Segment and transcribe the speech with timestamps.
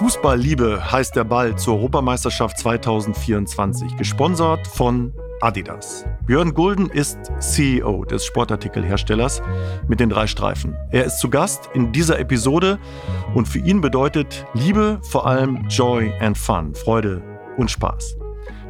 [0.00, 6.06] Fußballliebe heißt der Ball zur Europameisterschaft 2024, gesponsert von Adidas.
[6.24, 9.42] Björn Gulden ist CEO des Sportartikelherstellers
[9.88, 10.74] mit den drei Streifen.
[10.90, 12.78] Er ist zu Gast in dieser Episode
[13.34, 17.22] und für ihn bedeutet Liebe vor allem Joy and Fun, Freude
[17.58, 18.16] und Spaß.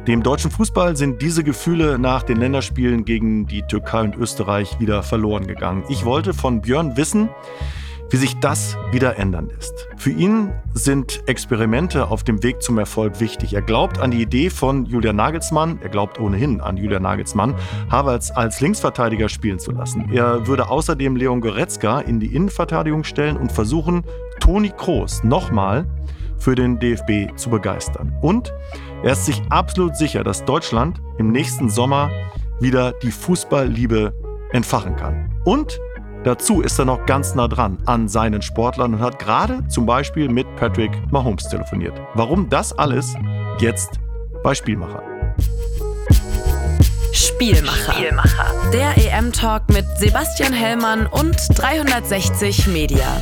[0.07, 5.01] Dem deutschen Fußball sind diese Gefühle nach den Länderspielen gegen die Türkei und Österreich wieder
[5.01, 5.85] verloren gegangen.
[5.87, 7.29] Ich wollte von Björn wissen,
[8.11, 9.87] wie sich das wieder ändern lässt.
[9.95, 13.53] Für ihn sind Experimente auf dem Weg zum Erfolg wichtig.
[13.53, 17.55] Er glaubt an die Idee von Julian Nagelsmann, er glaubt ohnehin an Julian Nagelsmann,
[17.89, 20.09] Havertz als Linksverteidiger spielen zu lassen.
[20.11, 24.03] Er würde außerdem Leon Goretzka in die Innenverteidigung stellen und versuchen,
[24.41, 25.85] Toni Kroos nochmal
[26.37, 28.13] für den DFB zu begeistern.
[28.21, 28.51] Und
[29.03, 32.09] er ist sich absolut sicher, dass Deutschland im nächsten Sommer
[32.59, 34.13] wieder die Fußballliebe
[34.51, 35.29] entfachen kann.
[35.45, 35.79] Und
[36.23, 40.29] Dazu ist er noch ganz nah dran an seinen Sportlern und hat gerade zum Beispiel
[40.29, 41.99] mit Patrick Mahomes telefoniert.
[42.13, 43.15] Warum das alles
[43.59, 43.99] jetzt
[44.43, 45.01] bei Spielmacher.
[47.11, 47.93] Spielmacher.
[47.93, 48.71] Spielmacher.
[48.71, 53.19] Der EM-Talk mit Sebastian Hellmann und 360 Media.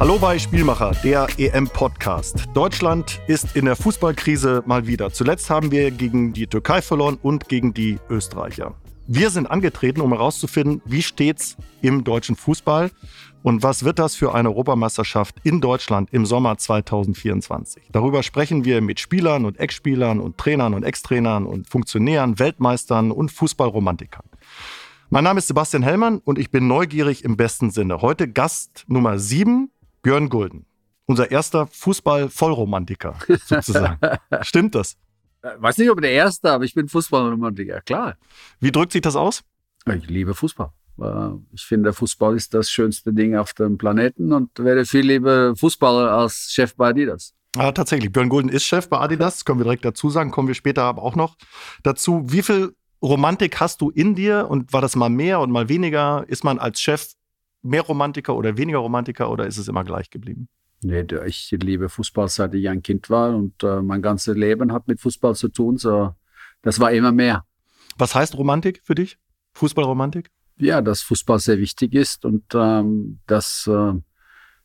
[0.00, 2.44] Hallo bei Spielmacher, der EM-Podcast.
[2.54, 5.12] Deutschland ist in der Fußballkrise mal wieder.
[5.12, 8.74] Zuletzt haben wir gegen die Türkei verloren und gegen die Österreicher.
[9.10, 12.90] Wir sind angetreten, um herauszufinden, wie steht's im deutschen Fußball
[13.42, 17.84] und was wird das für eine Europameisterschaft in Deutschland im Sommer 2024.
[17.90, 23.32] Darüber sprechen wir mit Spielern und Ex-Spielern und Trainern und Ex-Trainern und Funktionären, Weltmeistern und
[23.32, 24.26] Fußballromantikern.
[25.08, 28.02] Mein Name ist Sebastian Hellmann und ich bin neugierig im besten Sinne.
[28.02, 29.70] Heute Gast Nummer 7,
[30.02, 30.66] Björn Gulden.
[31.06, 33.14] Unser erster Fußball-Vollromantiker
[33.46, 33.98] sozusagen.
[34.42, 34.98] Stimmt das?
[35.42, 38.16] Äh, weiß nicht, ob der Erste, aber ich bin Fußballromantiker, klar.
[38.60, 39.42] Wie drückt sich das aus?
[39.86, 40.70] Ich liebe Fußball.
[41.00, 45.54] Äh, ich finde, Fußball ist das schönste Ding auf dem Planeten und werde viel lieber
[45.56, 47.34] Fußballer als Chef bei Adidas.
[47.56, 48.12] Ah, tatsächlich.
[48.12, 50.82] Björn Golden ist Chef bei Adidas, das können wir direkt dazu sagen, kommen wir später
[50.82, 51.36] aber auch noch
[51.82, 52.24] dazu.
[52.26, 56.24] Wie viel Romantik hast du in dir und war das mal mehr und mal weniger?
[56.26, 57.12] Ist man als Chef
[57.62, 60.48] mehr Romantiker oder weniger Romantiker oder ist es immer gleich geblieben?
[60.82, 64.86] Nee, ich liebe Fußball, seit ich ein Kind war und äh, mein ganzes Leben hat
[64.86, 65.76] mit Fußball zu tun.
[65.76, 66.14] So,
[66.62, 67.44] das war immer mehr.
[67.96, 69.18] Was heißt Romantik für dich?
[69.54, 70.30] Fußballromantik?
[70.56, 73.92] Ja, dass Fußball sehr wichtig ist und ähm, dass äh,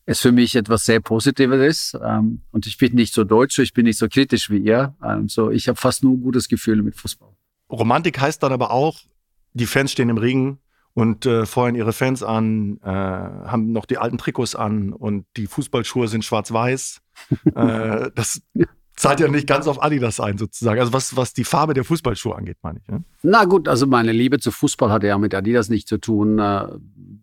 [0.06, 2.00] es für mich etwas sehr Positives ist.
[2.02, 4.94] Ähm, und ich bin nicht so deutsch, ich bin nicht so kritisch wie ihr.
[5.00, 7.30] Also ich habe fast nur ein gutes Gefühl mit Fußball.
[7.70, 9.00] Romantik heißt dann aber auch,
[9.52, 10.58] die Fans stehen im Ring,
[10.94, 15.46] und äh, feuern ihre Fans an, äh, haben noch die alten Trikots an und die
[15.46, 17.00] Fußballschuhe sind schwarz-weiß.
[17.54, 18.40] äh, das
[18.96, 20.78] zahlt ja nicht ganz auf Adidas ein, sozusagen.
[20.78, 22.88] Also was, was die Farbe der Fußballschuhe angeht, meine ich.
[22.88, 23.02] Ne?
[23.22, 26.38] Na gut, also meine Liebe zu Fußball hat ja mit Adidas nichts zu tun.
[26.38, 26.68] Äh,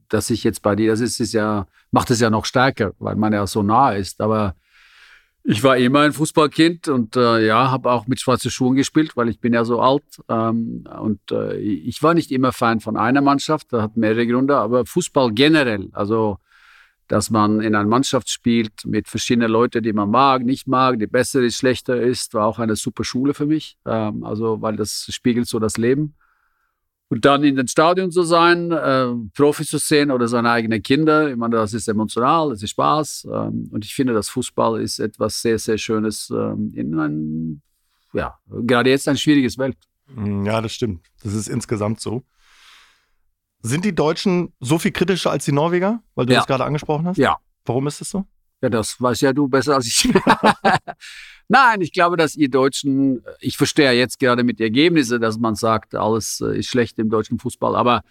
[0.10, 3.32] dass ich jetzt bei Adidas ist, ist ja, macht es ja noch stärker, weil man
[3.32, 4.20] ja so nah ist.
[4.20, 4.56] Aber
[5.44, 9.30] ich war immer ein Fußballkind und äh, ja, habe auch mit schwarzen Schuhen gespielt, weil
[9.30, 10.04] ich bin ja so alt.
[10.30, 14.58] Ähm, und äh, ich war nicht immer Fan von einer Mannschaft, das hat mehrere Gründe,
[14.58, 16.38] aber Fußball generell, also
[17.08, 21.08] dass man in einer Mannschaft spielt mit verschiedenen Leuten, die man mag, nicht mag, die
[21.08, 23.78] besser ist, schlechter ist, war auch eine super Schule für mich.
[23.86, 26.16] Ähm, also weil das spiegelt so das Leben.
[27.12, 31.30] Und dann in den Stadion zu sein, äh, Profis zu sehen oder seine eigenen Kinder,
[31.30, 33.28] ich meine, das ist emotional, das ist Spaß.
[33.30, 37.62] Ähm, und ich finde, das Fußball ist etwas sehr, sehr Schönes ähm, in ein,
[38.14, 39.76] ja, gerade jetzt ein schwieriges Welt.
[40.08, 41.06] Mm, ja, das stimmt.
[41.22, 42.24] Das ist insgesamt so.
[43.62, 46.40] Sind die Deutschen so viel kritischer als die Norweger, weil du ja.
[46.40, 47.18] das gerade angesprochen hast?
[47.18, 47.40] Ja.
[47.66, 48.26] Warum ist das so?
[48.62, 50.14] Ja, das weißt ja du besser als ich.
[51.48, 55.56] Nein, ich glaube, dass ihr Deutschen, ich verstehe ja jetzt gerade mit Ergebnissen, dass man
[55.56, 58.04] sagt, alles äh, ist schlecht im deutschen Fußball, aber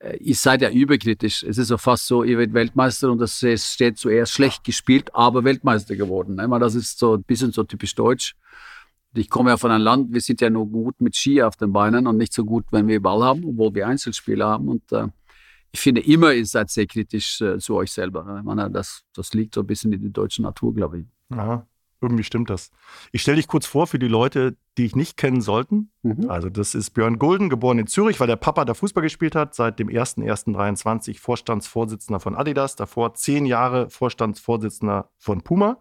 [0.00, 1.42] äh, ihr seid ja überkritisch.
[1.42, 5.44] Es ist so fast so, ihr werdet Weltmeister und das steht zuerst schlecht gespielt, aber
[5.44, 6.36] Weltmeister geworden.
[6.36, 8.34] Das ist so ein bisschen so typisch deutsch.
[9.14, 11.72] Ich komme ja von einem Land, wir sind ja nur gut mit Ski auf den
[11.72, 14.68] Beinen und nicht so gut, wenn wir Ball haben, obwohl wir Einzelspiele haben.
[14.68, 15.06] Und äh,
[15.74, 18.36] ich finde immer, ihr seid sehr kritisch äh, zu euch selber.
[18.38, 21.06] Ich meine, das, das liegt so ein bisschen in der deutschen Natur, glaube ich.
[21.34, 21.66] Ja,
[22.00, 22.70] irgendwie stimmt das.
[23.10, 25.90] Ich stelle dich kurz vor für die Leute, die ich nicht kennen sollten.
[26.02, 26.30] Mhm.
[26.30, 29.56] Also, das ist Björn Gulden, geboren in Zürich, weil der Papa da Fußball gespielt hat,
[29.56, 35.80] seit dem 01.01.23 Vorstandsvorsitzender von Adidas, davor zehn Jahre Vorstandsvorsitzender von Puma,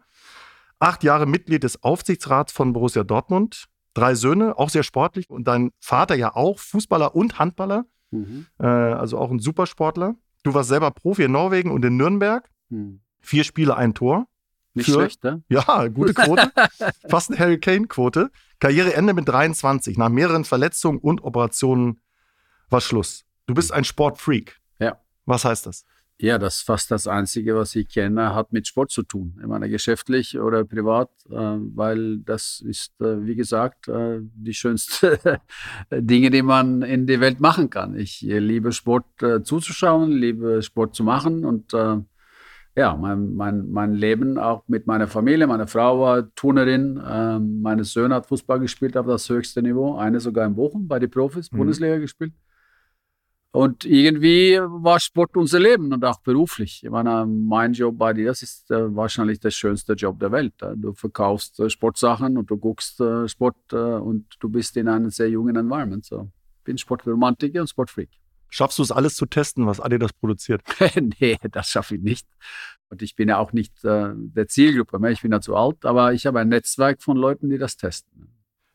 [0.79, 5.69] acht Jahre Mitglied des Aufsichtsrats von Borussia Dortmund, drei Söhne, auch sehr sportlich und dein
[5.79, 7.85] Vater ja auch Fußballer und Handballer.
[8.13, 8.45] Mhm.
[8.59, 10.15] Äh, also auch ein Supersportler.
[10.43, 12.49] Du warst selber Profi in Norwegen und in Nürnberg.
[12.69, 13.01] Mhm.
[13.21, 14.27] Vier Spiele, ein Tor.
[14.73, 15.43] Nicht Für, schlecht, ne?
[15.49, 16.51] Ja, gute Quote.
[17.09, 18.31] Fast eine Harry Kane-Quote.
[18.59, 19.97] Karriereende mit 23.
[19.97, 22.01] Nach mehreren Verletzungen und Operationen
[22.69, 23.25] war Schluss.
[23.45, 24.59] Du bist ein Sportfreak.
[24.79, 24.97] Ja.
[25.25, 25.85] Was heißt das?
[26.19, 29.37] Ja, das ist fast das Einzige, was ich kenne, hat mit Sport zu tun.
[29.41, 35.19] Ich meine, geschäftlich oder privat, äh, weil das ist, äh, wie gesagt, äh, die schönste
[35.91, 37.95] Dinge, die man in der Welt machen kann.
[37.97, 41.97] Ich liebe Sport äh, zuzuschauen, liebe Sport zu machen und äh,
[42.75, 45.45] ja, mein, mein, mein Leben auch mit meiner Familie.
[45.45, 50.19] Meine Frau war Turnerin, ähm, meine Söhne hat Fußball gespielt auf das höchste Niveau, eine
[50.19, 51.57] sogar in Bochum bei den Profis, mhm.
[51.57, 52.33] Bundesliga gespielt.
[53.53, 56.81] Und irgendwie war Sport unser Leben und auch beruflich.
[56.83, 60.55] Ich meine, mein Job bei dir, das ist äh, wahrscheinlich der schönste Job der Welt.
[60.75, 65.11] Du verkaufst äh, Sportsachen und du guckst äh, Sport äh, und du bist in einem
[65.11, 66.03] sehr jungen Environment.
[66.03, 66.31] So.
[66.57, 68.09] Ich bin Sportromantiker und Sportfreak.
[68.49, 70.63] Schaffst du es alles zu testen, was Adidas produziert?
[71.19, 72.27] nee, das schaffe ich nicht.
[72.89, 75.11] Und ich bin ja auch nicht äh, der Zielgruppe mehr.
[75.11, 78.32] Ich bin ja zu alt, aber ich habe ein Netzwerk von Leuten, die das testen.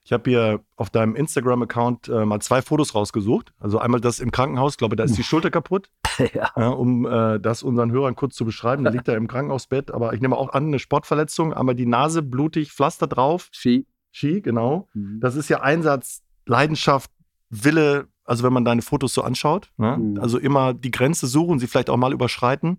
[0.09, 3.53] Ich habe hier auf deinem Instagram-Account äh, mal zwei Fotos rausgesucht.
[3.61, 5.91] Also einmal das im Krankenhaus, ich glaube, da ist die Schulter kaputt.
[6.33, 6.51] ja.
[6.57, 6.69] ja.
[6.71, 8.85] um äh, das unseren Hörern kurz zu beschreiben.
[8.89, 11.53] Da liegt er im Krankenhausbett, aber ich nehme auch an, eine Sportverletzung.
[11.53, 13.51] Einmal die Nase blutig, Pflaster drauf.
[13.53, 13.87] Ski.
[14.11, 14.89] Ski, genau.
[14.95, 15.21] Mhm.
[15.21, 17.11] Das ist ja Einsatz, Leidenschaft,
[17.51, 19.99] Wille, also wenn man deine Fotos so anschaut, ne?
[19.99, 20.21] mhm.
[20.21, 22.79] also immer die Grenze suchen, sie vielleicht auch mal überschreiten.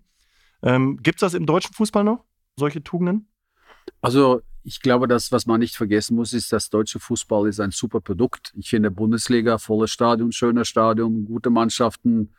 [0.64, 2.24] Ähm, Gibt es das im deutschen Fußball noch,
[2.56, 3.28] solche Tugenden?
[4.00, 7.70] Also ich glaube, das, was man nicht vergessen muss, ist, dass deutsche Fußball ist ein
[7.70, 8.52] super Produkt.
[8.56, 12.30] Ich finde Bundesliga, volles Stadion, schöner Stadion, gute Mannschaften.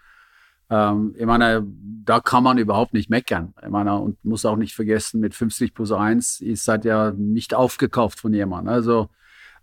[0.69, 1.65] Ähm, ich meine,
[2.06, 3.53] da kann man überhaupt nicht meckern.
[3.62, 7.53] Ich meine, und muss auch nicht vergessen, mit 50 plus 1 ist seid ja nicht
[7.53, 8.74] aufgekauft von jemandem.
[8.74, 9.09] Also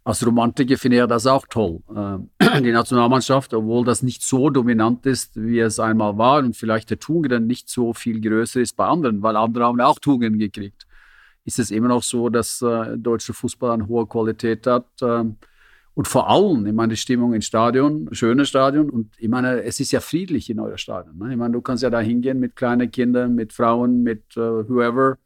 [0.08, 1.80] als Romantiker finde ich das auch toll.
[1.94, 6.90] Äh, die Nationalmannschaft, obwohl das nicht so dominant ist, wie es einmal war und vielleicht
[6.90, 10.86] der Tugend nicht so viel größer ist bei anderen, weil andere haben auch Tugend gekriegt,
[11.48, 14.86] ist es immer noch so, dass äh, deutsche Fußball eine hohe Qualität hat.
[15.00, 15.24] Äh,
[15.94, 18.90] und vor allem, ich meine, die Stimmung im Stadion, schönes Stadion.
[18.90, 21.16] Und ich meine, es ist ja friedlich in euer Stadion.
[21.16, 21.32] Ne?
[21.32, 25.16] Ich meine, du kannst ja da hingehen mit kleinen Kindern, mit Frauen, mit äh, whoever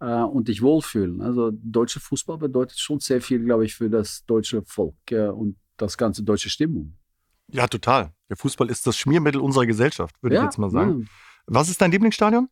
[0.00, 1.22] äh, und dich wohlfühlen.
[1.22, 5.56] Also deutscher Fußball bedeutet schon sehr viel, glaube ich, für das deutsche Volk äh, und
[5.78, 6.98] das ganze deutsche Stimmung.
[7.48, 8.12] Ja, total.
[8.28, 11.00] Der Fußball ist das Schmiermittel unserer Gesellschaft, würde ja, ich jetzt mal sagen.
[11.00, 11.06] Ja.
[11.46, 12.48] Was ist dein Lieblingsstadion?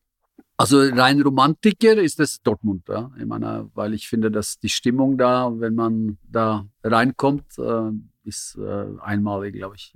[0.60, 3.10] Also rein Romantiker ist es Dortmund, ja.
[3.18, 7.90] Ich meine, weil ich finde, dass die Stimmung da, wenn man da reinkommt, äh,
[8.24, 9.94] ist äh, einmalig, glaube ich.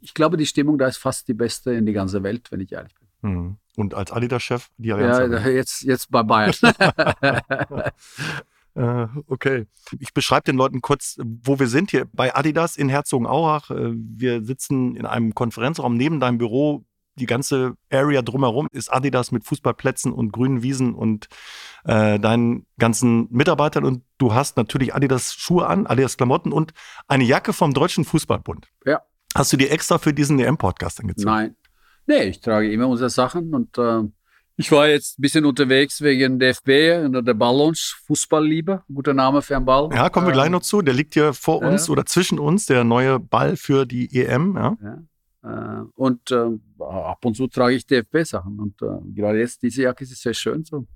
[0.00, 2.72] Ich glaube, die Stimmung da ist fast die beste in die ganze Welt, wenn ich
[2.72, 3.30] ehrlich bin.
[3.30, 3.56] Mhm.
[3.76, 5.18] Und als Adidas-Chef die Allianz?
[5.18, 6.54] Ja, jetzt, jetzt bei Bayern.
[8.76, 9.64] Äh, okay.
[10.00, 13.70] Ich beschreibe den Leuten kurz, wo wir sind hier bei Adidas in Herzogenaurach.
[13.70, 16.84] Wir sitzen in einem Konferenzraum neben deinem Büro.
[17.18, 21.28] Die ganze Area drumherum ist Adidas mit Fußballplätzen und grünen Wiesen und
[21.84, 23.84] äh, deinen ganzen Mitarbeitern.
[23.84, 26.72] Und du hast natürlich Adidas Schuhe an, Adidas Klamotten und
[27.08, 28.68] eine Jacke vom Deutschen Fußballbund.
[28.84, 29.02] Ja.
[29.34, 31.30] Hast du dir extra für diesen EM-Podcast angezogen?
[31.30, 31.56] Nein,
[32.06, 34.02] Nee, ich trage immer unsere Sachen und äh,
[34.56, 37.76] ich war jetzt ein bisschen unterwegs wegen DFB und der Balllounge,
[38.06, 39.90] Fußballliebe, guter Name für einen Ball.
[39.92, 40.80] Ja, kommen wir gleich noch zu.
[40.82, 44.54] Der liegt hier vor uns oder zwischen uns, der neue Ball für die EM.
[44.56, 44.76] Ja.
[44.82, 44.98] ja.
[45.46, 50.02] Äh, und äh, ab und zu trage ich DFB-Sachen und äh, gerade jetzt, diese Jacke
[50.02, 50.86] ist sehr schön so.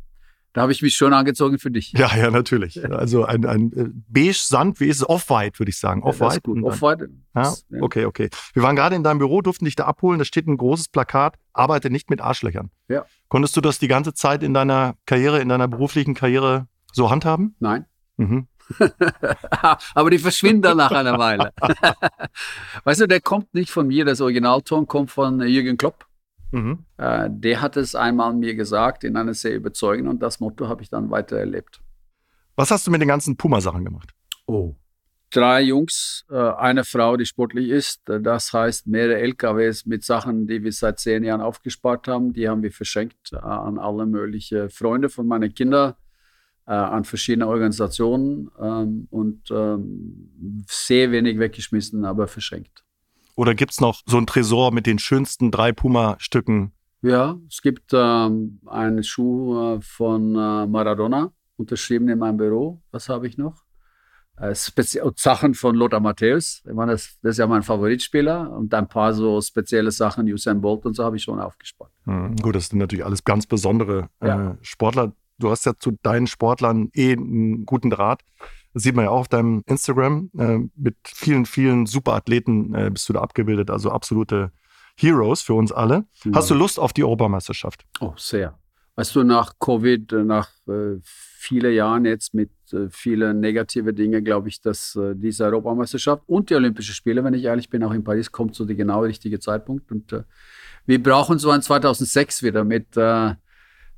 [0.53, 1.93] Da habe ich mich schon angezogen für dich.
[1.93, 2.81] Ja, ja, natürlich.
[2.91, 5.09] Also ein, ein äh, beige Sand, wie ist es?
[5.09, 6.03] Off-White, würde ich sagen.
[6.03, 6.41] Off-White.
[6.53, 7.09] Ja, Off-White.
[7.37, 7.55] Ja?
[7.81, 8.29] Okay, okay.
[8.53, 10.19] Wir waren gerade in deinem Büro, durften dich da abholen.
[10.19, 12.71] Da steht ein großes Plakat, arbeite nicht mit Arschlöchern.
[12.89, 13.05] Ja.
[13.29, 17.55] Konntest du das die ganze Zeit in deiner Karriere, in deiner beruflichen Karriere so handhaben?
[17.61, 17.87] Nein.
[18.17, 18.49] Mhm.
[19.95, 21.53] Aber die verschwinden dann nach einer Weile.
[22.85, 26.07] weißt du, der kommt nicht von mir, das Originalton kommt von Jürgen Klopp.
[26.53, 26.85] Mhm.
[26.97, 30.83] Äh, der hat es einmal mir gesagt in einer sehr überzeugenden und das Motto habe
[30.83, 31.81] ich dann weiter erlebt.
[32.57, 34.13] Was hast du mit den ganzen Puma-Sachen gemacht?
[34.47, 34.75] Oh.
[35.31, 38.03] Drei Jungs, äh, eine Frau, die sportlich ist.
[38.05, 42.65] Das heißt, mehrere LKWs mit Sachen, die wir seit zehn Jahren aufgespart haben, die haben
[42.65, 45.95] wir verschenkt äh, an alle möglichen Freunde von meinen Kindern, äh,
[46.75, 52.85] an verschiedene Organisationen ähm, und ähm, sehr wenig weggeschmissen, aber verschenkt.
[53.35, 56.73] Oder gibt es noch so ein Tresor mit den schönsten drei Puma-Stücken?
[57.03, 62.83] Ja, es gibt ähm, einen Schuh äh, von äh, Maradona, unterschrieben in meinem Büro.
[62.91, 63.65] Was habe ich noch?
[64.37, 64.55] Äh,
[65.17, 66.63] Sachen von Lothar Matthäus.
[66.67, 68.51] Ich meine, das, das, ist ja mein Favoritspieler.
[68.51, 71.93] Und ein paar so spezielle Sachen, Usain Bolt und so, habe ich schon aufgespart.
[72.07, 74.59] Mhm, gut, das sind natürlich alles ganz besondere äh, ja.
[74.63, 75.13] Sportler.
[75.41, 78.23] Du hast ja zu deinen Sportlern eh einen guten Draht.
[78.73, 80.31] Das sieht man ja auch auf deinem Instagram.
[80.39, 83.71] Äh, mit vielen, vielen Superathleten äh, bist du da abgebildet.
[83.71, 84.53] Also absolute
[84.97, 86.05] Heroes für uns alle.
[86.25, 86.33] Ja.
[86.35, 87.85] Hast du Lust auf die Europameisterschaft?
[88.01, 88.59] Oh, sehr.
[88.97, 94.23] Weißt du, nach Covid, äh, nach äh, vielen Jahren jetzt mit äh, vielen negativen Dingen,
[94.23, 97.93] glaube ich, dass äh, diese Europameisterschaft und die Olympischen Spiele, wenn ich ehrlich bin, auch
[97.93, 99.91] in Paris, kommt zu der genau richtige Zeitpunkt.
[99.91, 100.23] Und äh,
[100.87, 102.97] wir brauchen so ein 2006 wieder mit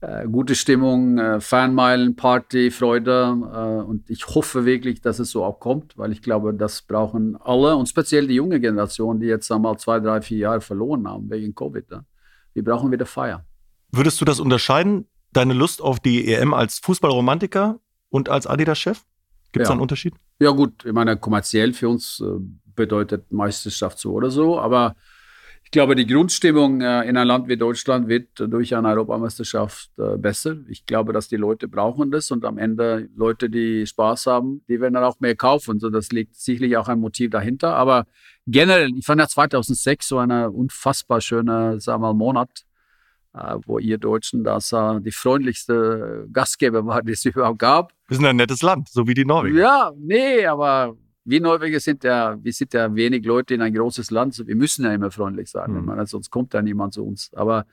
[0.03, 3.37] äh, gute Stimmung, äh, Fanmeilen, Party, Freude.
[3.55, 7.37] Äh, und ich hoffe wirklich, dass es so auch kommt, weil ich glaube, das brauchen
[7.37, 11.31] alle und speziell die junge Generation, die jetzt einmal zwei, drei, vier Jahre verloren haben
[11.31, 11.89] wegen Covid.
[11.91, 12.05] Ne?
[12.53, 13.45] Wir brauchen wieder Feier.
[13.93, 17.79] Würdest du das unterscheiden, deine Lust auf die EM als Fußballromantiker
[18.11, 19.03] und als Adidas-Chef?
[19.53, 19.73] Gibt es ja.
[19.73, 20.15] einen Unterschied?
[20.41, 22.41] Ja, gut, ich meine, kommerziell für uns äh,
[22.75, 24.97] bedeutet Meisterschaft so oder so, aber
[25.73, 30.57] glaube, die Grundstimmung äh, in einem Land wie Deutschland wird durch eine Europameisterschaft äh, besser.
[30.69, 34.81] Ich glaube, dass die Leute brauchen das und am Ende Leute, die Spaß haben, die
[34.81, 35.81] werden dann auch mehr kaufen.
[35.81, 37.75] So, das liegt sicherlich auch ein Motiv dahinter.
[37.75, 38.07] Aber
[38.47, 42.65] generell, ich fand ja 2006 so eine unfassbar schöne, sagen wir mal, Monat,
[43.35, 47.93] äh, wo ihr Deutschen das die freundlichste Gastgeber war, die es überhaupt gab.
[48.09, 49.59] Wir sind ein nettes Land, so wie die Norweger.
[49.59, 54.11] Ja, nee, aber wir Norweger sind ja, wir sind ja wenig Leute in ein großes
[54.11, 54.43] Land.
[54.47, 55.85] Wir müssen ja immer freundlich sein, mhm.
[55.85, 57.31] meine, sonst kommt ja niemand zu uns.
[57.35, 57.67] Aber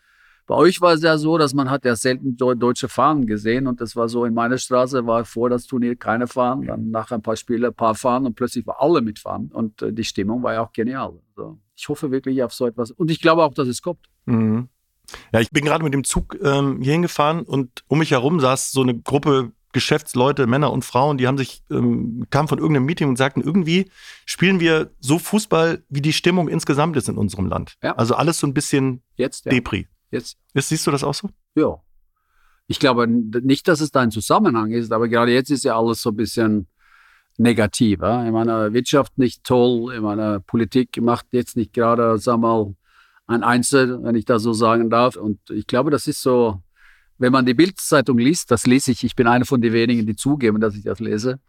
[0.50, 3.82] bei euch war es ja so, dass man hat ja selten deutsche Fahnen gesehen und
[3.82, 7.22] das war so in meiner Straße war vor das Turnier keine Fahnen, dann nach ein
[7.22, 10.42] paar Spielen ein paar Fahnen und plötzlich war alle mit Fahnen und äh, die Stimmung
[10.42, 11.20] war ja auch genial.
[11.36, 14.00] Also ich hoffe wirklich auf so etwas und ich glaube auch, dass es kommt.
[14.26, 14.70] Mhm.
[15.32, 18.72] Ja, ich bin gerade mit dem Zug ähm, hierhin gefahren und um mich herum saß
[18.72, 23.08] so eine Gruppe Geschäftsleute, Männer und Frauen, die haben sich, ähm, kamen von irgendeinem Meeting
[23.08, 23.90] und sagten, irgendwie
[24.26, 27.76] spielen wir so Fußball, wie die Stimmung insgesamt ist in unserem Land.
[27.84, 27.96] Ja.
[27.96, 29.52] Also alles so ein bisschen Jetzt, ja.
[29.52, 29.88] Depri.
[30.12, 30.38] Jetzt.
[30.54, 30.70] Jetzt.
[30.70, 31.30] Siehst du das auch so?
[31.56, 31.78] Ja.
[32.68, 36.02] Ich glaube nicht, dass es da ein Zusammenhang ist, aber gerade jetzt ist ja alles
[36.02, 36.68] so ein bisschen
[37.38, 38.00] negativ.
[38.02, 38.24] Ja?
[38.24, 42.76] In meiner Wirtschaft nicht toll, in meiner Politik macht jetzt nicht gerade, sag mal,
[43.28, 45.16] ein Einzel, wenn ich das so sagen darf.
[45.16, 46.62] Und ich glaube, das ist so,
[47.20, 50.16] wenn man die Bildzeitung liest, das lese ich, ich bin einer von den wenigen, die
[50.16, 51.40] zugeben, dass ich das lese,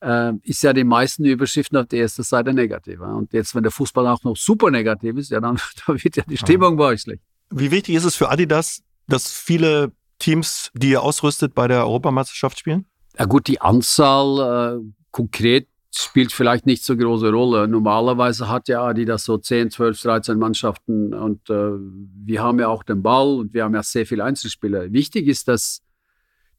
[0.00, 3.00] äh, ist ja die meisten Überschriften auf der ersten Seite negativ.
[3.00, 3.12] Ja?
[3.12, 6.22] Und jetzt, wenn der Fußball auch noch super negativ ist, ja, dann, dann wird ja
[6.28, 7.22] die Stimmung bei euch schlecht.
[7.50, 12.58] Wie wichtig ist es für Adidas, dass viele Teams, die ihr ausrüstet, bei der Europameisterschaft
[12.58, 12.86] spielen?
[13.18, 17.68] Ja gut, die Anzahl äh, konkret spielt vielleicht nicht so große Rolle.
[17.68, 21.72] Normalerweise hat ja Adidas so 10, 12, 13 Mannschaften und äh,
[22.24, 24.92] wir haben ja auch den Ball und wir haben ja sehr viele Einzelspieler.
[24.92, 25.82] Wichtig ist, dass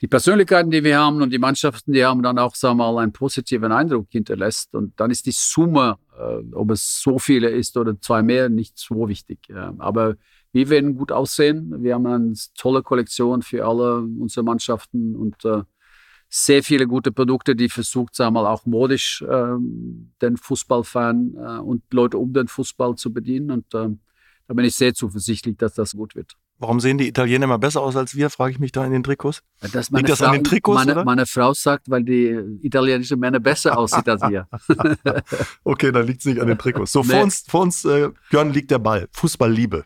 [0.01, 3.01] die Persönlichkeiten, die wir haben und die Mannschaften, die haben dann auch, sagen wir mal,
[3.01, 4.75] einen positiven Eindruck hinterlässt.
[4.75, 8.77] Und dann ist die Summe, äh, ob es so viele ist oder zwei mehr, nicht
[8.77, 9.39] so wichtig.
[9.48, 9.74] Ja.
[9.77, 10.15] Aber
[10.51, 11.82] wir werden gut aussehen.
[11.82, 15.63] Wir haben eine tolle Kollektion für alle unsere Mannschaften und äh,
[16.29, 19.55] sehr viele gute Produkte, die versucht, sagen wir mal, auch modisch äh,
[20.22, 23.51] den Fußballfan äh, und Leute um den Fußball zu bedienen.
[23.51, 23.89] Und äh,
[24.48, 26.36] da bin ich sehr zuversichtlich, dass das gut wird.
[26.58, 29.03] Warum sehen die Italiener immer besser aus als wir, frage ich mich da in den
[29.03, 29.44] Trikots.
[29.74, 31.03] Das Liegt das Frau, an den Trikots, meine, oder?
[31.03, 34.48] meine Frau sagt, weil die italienischen Männer besser aussehen als wir.
[35.65, 36.94] okay, dann liegt es nicht an den Trikots.
[36.94, 37.10] So, nee.
[37.10, 39.10] vor uns, vor uns äh, Björn, liegt der Ball.
[39.12, 39.84] Fußballliebe.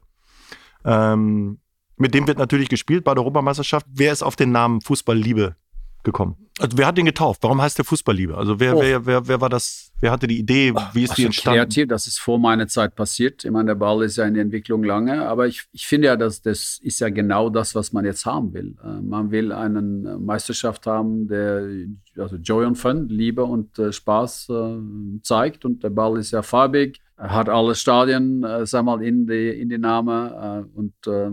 [0.85, 1.59] Ähm,
[1.97, 3.87] mit dem wird natürlich gespielt bei der Europameisterschaft.
[3.91, 5.55] Wer ist auf den Namen Fußballliebe
[6.03, 6.35] gekommen?
[6.59, 7.41] Also wer hat den getauft?
[7.43, 8.37] Warum heißt der Fußballliebe?
[8.37, 8.81] Also wer, oh.
[8.81, 9.91] wer, wer, wer war das?
[10.01, 10.73] Wer hatte die Idee?
[10.93, 11.59] Wie ist also die entstanden?
[11.59, 13.45] Kreativ, das ist vor meiner Zeit passiert.
[13.45, 16.15] Ich meine, der Ball ist ja in der Entwicklung lange, aber ich, ich finde ja,
[16.15, 18.75] dass das ist ja genau das, was man jetzt haben will.
[18.83, 19.81] Äh, man will eine
[20.19, 21.67] Meisterschaft haben, der
[22.17, 26.41] also Joy und Fun, Liebe und äh, Spaß äh, zeigt und der Ball ist ja
[26.41, 31.31] farbig, hat alle Stadien, äh, sag mal, in die, in die Name äh, und äh,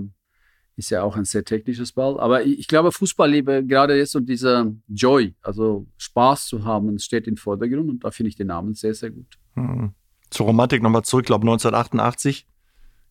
[0.77, 2.21] ist ja auch ein sehr technisches Ball.
[2.21, 7.27] Aber ich, ich glaube, Fußballliebe gerade jetzt und dieser Joy, also Spaß zu haben, steht
[7.27, 9.39] im Vordergrund und da finde ich den Namen sehr, sehr gut.
[9.55, 9.93] Hm.
[10.31, 12.47] Zur Romantik nochmal zurück, ich glaube 1988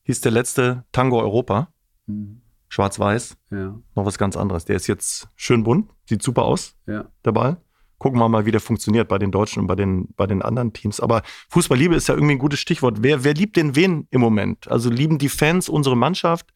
[0.04, 1.70] hieß der letzte Tango Europa.
[2.08, 2.42] Hm.
[2.70, 3.38] Schwarz-Weiß.
[3.52, 3.80] Ja.
[3.96, 4.66] Noch was ganz anderes.
[4.66, 7.06] Der ist jetzt schön bunt, sieht super aus, ja.
[7.24, 7.58] der Ball.
[7.98, 10.74] Gucken wir mal, wie der funktioniert bei den Deutschen und bei den, bei den anderen
[10.74, 11.00] Teams.
[11.00, 12.98] Aber Fußballliebe ist ja irgendwie ein gutes Stichwort.
[13.02, 14.70] Wer, wer liebt denn wen im Moment?
[14.70, 16.54] Also lieben die Fans unsere Mannschaft?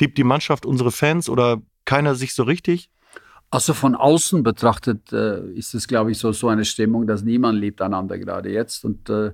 [0.00, 2.90] Liebt die Mannschaft unsere Fans oder keiner sich so richtig?
[3.50, 7.60] Also von außen betrachtet äh, ist es, glaube ich, so, so eine Stimmung, dass niemand
[7.60, 8.84] liebt einander gerade jetzt.
[8.84, 9.32] Und äh,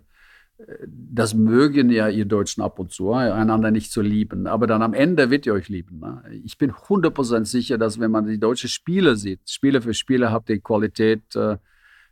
[0.87, 4.47] das mögen ja ihr Deutschen ab und zu, einander nicht zu lieben.
[4.47, 6.01] Aber dann am Ende wird ihr euch lieben.
[6.01, 6.23] Ne?
[6.45, 10.51] Ich bin 100% sicher, dass wenn man die deutschen Spiele sieht, Spiele für Spiele habt
[10.51, 11.57] ihr Qualität äh,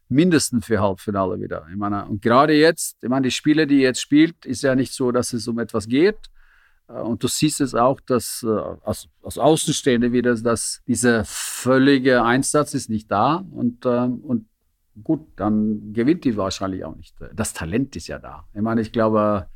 [0.08, 1.66] mindestens für Halbfinale wieder.
[1.70, 4.74] Ich meine, und gerade jetzt, ich meine, die Spiele, die ihr jetzt spielt, ist ja
[4.74, 6.37] nicht so, dass es um etwas geht, äh,
[6.88, 8.48] und du siehst es auch, dass äh,
[8.82, 14.46] als, als Außenstehende wieder, dass dieser völlige Einsatz ist nicht da und, ähm, und
[15.04, 17.14] gut, dann gewinnt die wahrscheinlich auch nicht.
[17.34, 18.44] Das Talent ist ja da.
[18.54, 19.48] Ich meine, ich glaube,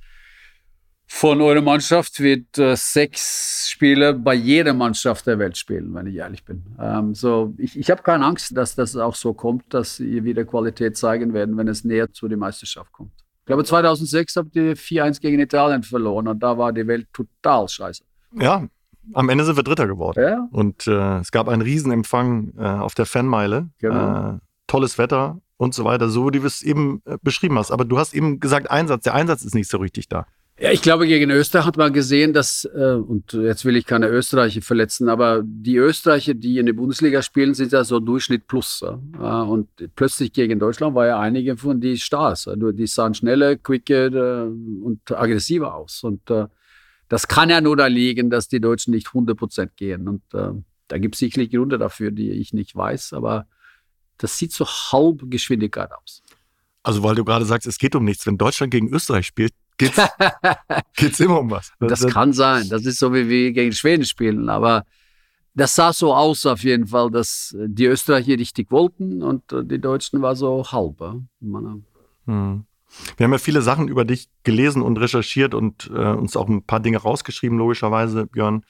[1.07, 6.17] von eurer Mannschaft wird äh, sechs Spieler bei jeder Mannschaft der Welt spielen, wenn ich
[6.17, 6.65] ehrlich bin.
[6.81, 10.45] Ähm, so, ich, ich habe keine Angst, dass das auch so kommt, dass ihr wieder
[10.45, 13.13] Qualität zeigen werden, wenn es näher zu der Meisterschaft kommt.
[13.43, 17.69] Ich glaube, 2006 habt ihr 4-1 gegen Italien verloren und da war die Welt total
[17.69, 18.05] scheiße.
[18.39, 18.69] Ja,
[19.15, 20.23] am Ende sind wir Dritter geworden.
[20.23, 20.49] Ja?
[20.53, 23.69] Und äh, es gab einen Riesenempfang äh, auf der Fanmeile.
[23.79, 24.35] Genau.
[24.35, 27.73] Äh, tolles Wetter und so weiter, so wie du es eben äh, beschrieben hast.
[27.73, 29.03] Aber du hast eben gesagt, Einsatz.
[29.03, 30.27] Der Einsatz ist nicht so richtig da.
[30.61, 34.09] Ja, ich glaube, gegen Österreich hat man gesehen, dass, äh, und jetzt will ich keine
[34.09, 38.85] Österreicher verletzen, aber die Österreicher, die in der Bundesliga spielen, sind ja so Durchschnitt plus.
[39.19, 39.43] Ja?
[39.43, 42.49] Und plötzlich gegen Deutschland war ja einige von die Stars.
[42.55, 46.05] Die sahen schneller, quicker äh, und aggressiver aus.
[46.05, 46.47] Und äh,
[47.09, 50.07] das kann ja nur da liegen, dass die Deutschen nicht 100 Prozent gehen.
[50.07, 50.53] Und äh,
[50.89, 53.47] da gibt es sicherlich Gründe dafür, die ich nicht weiß, aber
[54.19, 56.23] das sieht so halb Geschwindigkeit aus.
[56.83, 58.27] Also, weil du gerade sagst, es geht um nichts.
[58.27, 59.55] Wenn Deutschland gegen Österreich spielt,
[60.97, 61.73] geht es immer um was.
[61.81, 62.69] Das, das kann sein.
[62.69, 64.49] Das ist so, wie wir gegen Schweden spielen.
[64.49, 64.85] Aber
[65.55, 70.23] das sah so aus auf jeden Fall, dass die Österreicher richtig wollten und die Deutschen
[70.23, 71.01] war so halb.
[72.27, 72.65] Hm.
[73.17, 76.65] Wir haben ja viele Sachen über dich gelesen und recherchiert und äh, uns auch ein
[76.65, 78.65] paar Dinge rausgeschrieben, logischerweise, Björn.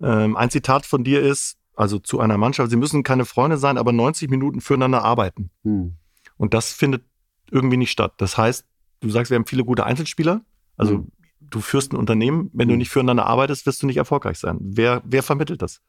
[0.00, 3.78] Ähm, ein Zitat von dir ist, also zu einer Mannschaft, sie müssen keine Freunde sein,
[3.78, 5.50] aber 90 Minuten füreinander arbeiten.
[5.62, 5.94] Hm.
[6.36, 7.04] Und das findet
[7.50, 8.14] irgendwie nicht statt.
[8.16, 8.66] Das heißt,
[9.02, 10.42] du sagst, wir haben viele gute Einzelspieler.
[10.76, 11.08] Also hm.
[11.40, 12.78] du führst ein Unternehmen, wenn du hm.
[12.78, 14.58] nicht füreinander arbeitest, wirst du nicht erfolgreich sein.
[14.60, 15.80] Wer, wer vermittelt das?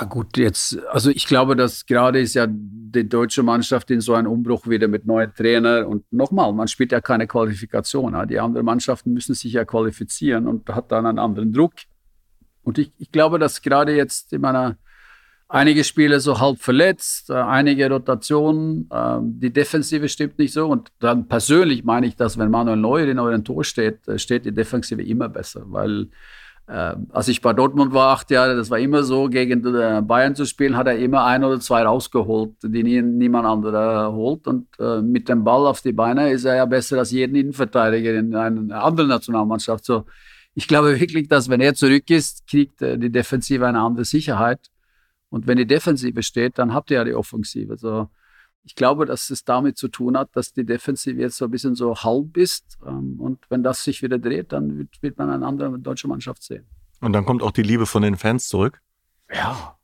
[0.00, 4.14] Ah, gut, jetzt, also ich glaube, dass gerade ist ja die deutsche Mannschaft in so
[4.14, 5.86] einem Umbruch wieder mit neuen Trainern.
[5.86, 8.28] Und nochmal, man spielt ja keine Qualifikation.
[8.28, 11.72] Die anderen Mannschaften müssen sich ja qualifizieren und hat dann einen anderen Druck.
[12.62, 14.76] Und ich, ich glaube, dass gerade jetzt in meiner
[15.48, 20.68] einige Spiele so halb verletzt, äh, einige Rotationen, äh, die Defensive stimmt nicht so.
[20.68, 24.44] Und dann persönlich meine ich, dass wenn Manuel Neuer in eurem Tor steht, äh, steht
[24.44, 26.08] die Defensive immer besser, weil
[26.66, 30.34] äh, als ich bei Dortmund war, acht Jahre, das war immer so, gegen äh, Bayern
[30.34, 34.46] zu spielen, hat er immer ein oder zwei rausgeholt, die nie, niemand anderer holt.
[34.46, 38.12] Und äh, mit dem Ball auf die Beine ist er ja besser als jeden Innenverteidiger
[38.14, 39.86] in einer anderen Nationalmannschaft.
[39.86, 40.04] So,
[40.54, 44.68] ich glaube wirklich, dass wenn er zurück ist, kriegt die Defensive eine andere Sicherheit.
[45.30, 47.76] Und wenn die Defensive steht, dann habt ihr ja die Offensive.
[47.76, 48.08] So,
[48.64, 51.74] ich glaube, dass es damit zu tun hat, dass die Defensive jetzt so ein bisschen
[51.74, 52.78] so halb ist.
[52.86, 56.42] Ähm, und wenn das sich wieder dreht, dann wird, wird man eine andere deutsche Mannschaft
[56.42, 56.66] sehen.
[57.00, 58.80] Und dann kommt auch die Liebe von den Fans zurück?
[59.32, 59.74] Ja.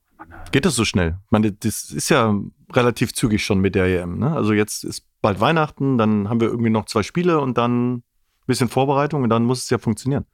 [0.52, 1.18] Geht das so schnell?
[1.24, 2.34] Ich meine, das ist ja
[2.72, 4.18] relativ zügig schon mit der EM.
[4.18, 4.32] Ne?
[4.32, 8.02] Also jetzt ist bald Weihnachten, dann haben wir irgendwie noch zwei Spiele und dann ein
[8.46, 10.24] bisschen Vorbereitung und dann muss es ja funktionieren.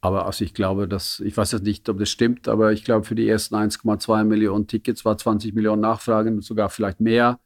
[0.00, 3.04] Aber also ich glaube, dass, ich weiß jetzt nicht, ob das stimmt, aber ich glaube,
[3.04, 7.40] für die ersten 1,2 Millionen Tickets war 20 Millionen Nachfragen, sogar vielleicht mehr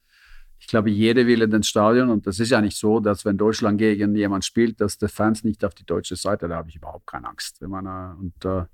[0.62, 3.36] ich glaube, jeder will in den Stadion und das ist ja nicht so, dass wenn
[3.36, 6.76] Deutschland gegen jemand spielt, dass die Fans nicht auf die deutsche Seite, da habe ich
[6.76, 7.60] überhaupt keine Angst.
[7.62, 8.66] Meine, und äh,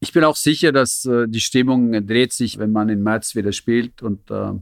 [0.00, 3.52] ich bin auch sicher, dass äh, die Stimmung dreht sich, wenn man im März wieder
[3.52, 4.54] spielt und äh,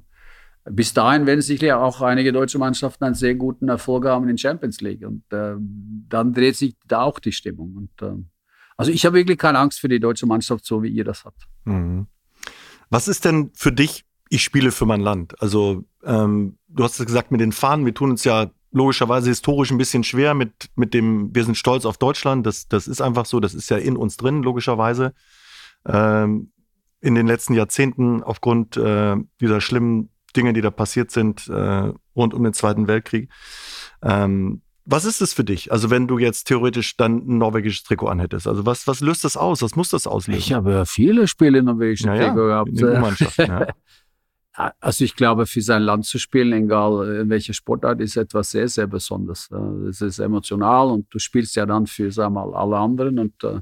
[0.71, 4.83] bis dahin werden sicherlich auch einige deutsche Mannschaften einen sehr guten Erfolg haben in Champions
[4.83, 7.77] League und äh, dann dreht sich da auch die Stimmung.
[7.77, 8.23] Und, äh,
[8.79, 11.47] also ich habe wirklich keine Angst für die deutsche Mannschaft, so wie ihr das habt.
[11.65, 12.07] Mhm.
[12.89, 15.41] Was ist denn für dich ich spiele für mein Land.
[15.41, 19.71] Also ähm, du hast es gesagt mit den Fahnen, wir tun uns ja logischerweise historisch
[19.71, 23.25] ein bisschen schwer mit, mit dem, wir sind stolz auf Deutschland, das, das ist einfach
[23.25, 25.15] so, das ist ja in uns drin, logischerweise.
[25.87, 26.53] Ähm,
[27.01, 32.35] in den letzten Jahrzehnten aufgrund äh, dieser schlimmen Dinge, die da passiert sind, äh, rund
[32.35, 33.31] um den Zweiten Weltkrieg.
[34.03, 35.71] Ähm, was ist es für dich?
[35.71, 39.37] Also wenn du jetzt theoretisch dann ein norwegisches Trikot anhättest, also was, was löst das
[39.37, 39.61] aus?
[39.61, 40.39] Was muss das auslösen?
[40.39, 42.71] Ich habe viele Spiele in norwegischen ja, Trikot gehabt.
[42.71, 43.67] In ja.
[44.81, 48.67] Also ich glaube, für sein Land zu spielen, egal in welcher Sportart, ist etwas sehr,
[48.67, 49.51] sehr Besonderes.
[49.89, 53.19] Es ist emotional und du spielst ja dann für sag mal, alle anderen.
[53.19, 53.61] Und, äh,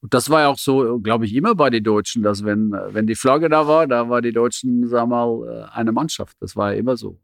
[0.00, 3.06] und das war ja auch so, glaube ich, immer bei den Deutschen, dass wenn, wenn
[3.06, 6.36] die Flagge da war, da war die Deutschen, sag mal, äh, eine Mannschaft.
[6.40, 7.20] Das war ja immer so.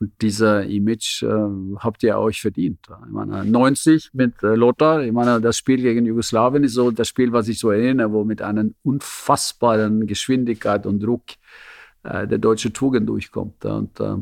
[0.00, 0.04] Äh.
[0.04, 1.22] Und dieser Image
[1.76, 2.78] habt ihr euch verdient.
[3.06, 7.32] Ich meine, 90 mit Lothar, ich meine, das Spiel gegen Jugoslawien ist so das Spiel,
[7.32, 11.22] was ich so erinnere, wo mit einer unfassbaren Geschwindigkeit und Druck
[12.02, 13.64] äh, der deutsche Tugend durchkommt.
[13.64, 14.16] Und äh,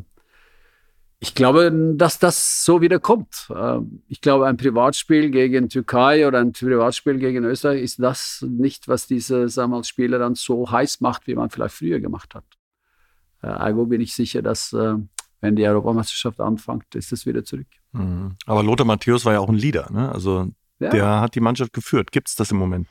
[1.21, 3.49] ich glaube, dass das so wieder kommt.
[3.55, 8.89] Äh, ich glaube, ein Privatspiel gegen Türkei oder ein Privatspiel gegen Österreich ist das nicht,
[8.89, 12.45] was diese sagen wir, Spieler dann so heiß macht, wie man vielleicht früher gemacht hat.
[13.43, 14.95] Äh, ergo bin ich sicher, dass äh,
[15.41, 17.69] wenn die Europameisterschaft anfängt, ist es wieder zurück.
[17.93, 18.37] Mhm.
[18.47, 19.89] Aber Lothar Matthäus war ja auch ein Leader.
[19.91, 20.11] Ne?
[20.13, 20.49] Also
[20.81, 20.91] ja.
[20.91, 22.13] der hat die Mannschaft geführt.
[22.13, 22.89] Gibt es das im Moment?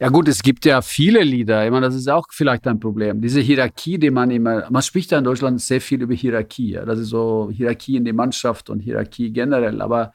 [0.00, 1.64] Ja gut, es gibt ja viele Lieder.
[1.64, 3.20] Ich meine, das ist auch vielleicht ein Problem.
[3.20, 6.72] Diese Hierarchie, die man immer, man spricht ja in Deutschland sehr viel über Hierarchie.
[6.72, 6.84] Ja?
[6.84, 9.80] Das ist so Hierarchie in der Mannschaft und Hierarchie generell.
[9.80, 10.12] Aber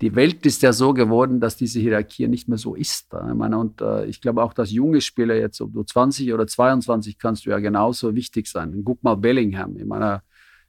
[0.00, 3.12] die Welt ist ja so geworden, dass diese Hierarchie nicht mehr so ist.
[3.12, 6.46] Ich meine, und äh, ich glaube auch, dass junge Spieler jetzt, ob du 20 oder
[6.46, 8.82] 22 kannst du ja genauso wichtig sein.
[8.84, 9.76] Guck mal Bellingham.
[9.76, 10.22] Ich meine,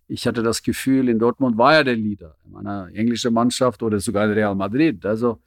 [0.10, 4.00] ich hatte das Gefühl, in Dortmund war er der Leader in meiner englischen Mannschaft oder
[4.00, 5.06] sogar in Real Madrid.
[5.06, 5.40] Also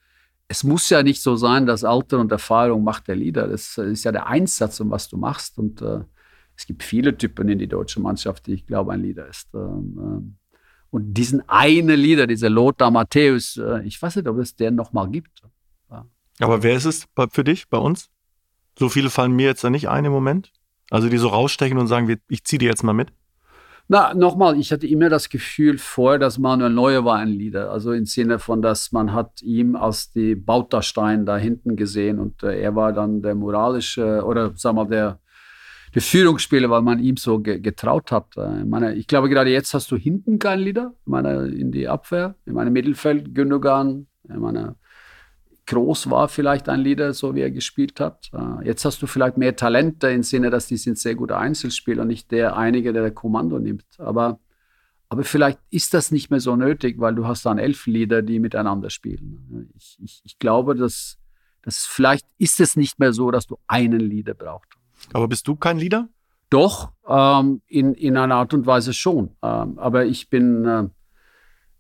[0.47, 3.49] es muss ja nicht so sein, dass Alter und Erfahrung macht der Leader.
[3.49, 5.59] Das ist ja der Einsatz, um was du machst.
[5.59, 6.01] Und äh,
[6.57, 9.49] es gibt viele Typen in die deutsche Mannschaft, die ich glaube, ein Leader ist.
[9.55, 10.37] Ähm, ähm,
[10.91, 14.93] und diesen einen Leader, dieser Lothar Matthäus, äh, ich weiß nicht, ob es den noch
[14.93, 15.43] mal gibt.
[15.91, 16.07] Ja.
[16.39, 18.11] Aber wer ist es für dich, bei uns?
[18.79, 20.53] So viele fallen mir jetzt da nicht ein im Moment.
[20.91, 23.13] Also die so rausstechen und sagen, ich ziehe die jetzt mal mit.
[23.93, 27.71] Na, nochmal, ich hatte immer das Gefühl vorher, dass Manuel Neuer war ein Leader.
[27.71, 32.43] Also im Sinne von, dass man hat ihm als die Bauterstein da hinten gesehen und
[32.43, 35.21] äh, er war dann der moralische oder sag mal der,
[35.95, 38.35] der Führungsspieler, weil man ihm so ge getraut hat.
[38.39, 40.95] Äh, ich, meine, ich glaube, gerade jetzt hast du hinten keinen Leader.
[40.99, 44.77] Ich meine, in die Abwehr, in meinem Mittelfeld, Gündogan, ich meine,
[45.67, 48.31] groß war vielleicht ein Leader, so wie er gespielt hat.
[48.33, 52.03] Äh, jetzt hast du vielleicht mehr Talente im Sinne, dass die sind sehr gute Einzelspieler
[52.03, 53.87] und nicht der einige, der, der Kommando nimmt.
[53.99, 54.41] Aber,
[55.09, 58.39] aber vielleicht ist das nicht mehr so nötig, weil du hast dann elf Leader, die
[58.39, 59.71] miteinander spielen.
[59.77, 61.19] Ich, ich, ich glaube, dass,
[61.63, 64.71] dass vielleicht ist es nicht mehr so, dass du einen Leader brauchst.
[65.13, 66.09] Aber bist du kein Leader?
[66.51, 69.37] Doch, ähm, in, in einer Art und Weise schon.
[69.43, 70.65] Ähm, aber ich bin...
[70.65, 70.89] Äh,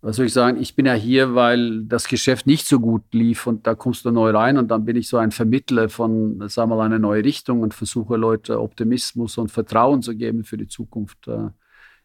[0.03, 3.47] was soll ich sagen, ich bin ja hier, weil das Geschäft nicht so gut lief
[3.47, 6.71] und da kommst du neu rein und dann bin ich so ein Vermittler von, sagen
[6.71, 10.67] wir mal, einer neuen Richtung und versuche Leute Optimismus und Vertrauen zu geben für die
[10.67, 11.29] Zukunft.
[11.29, 11.51] Äh,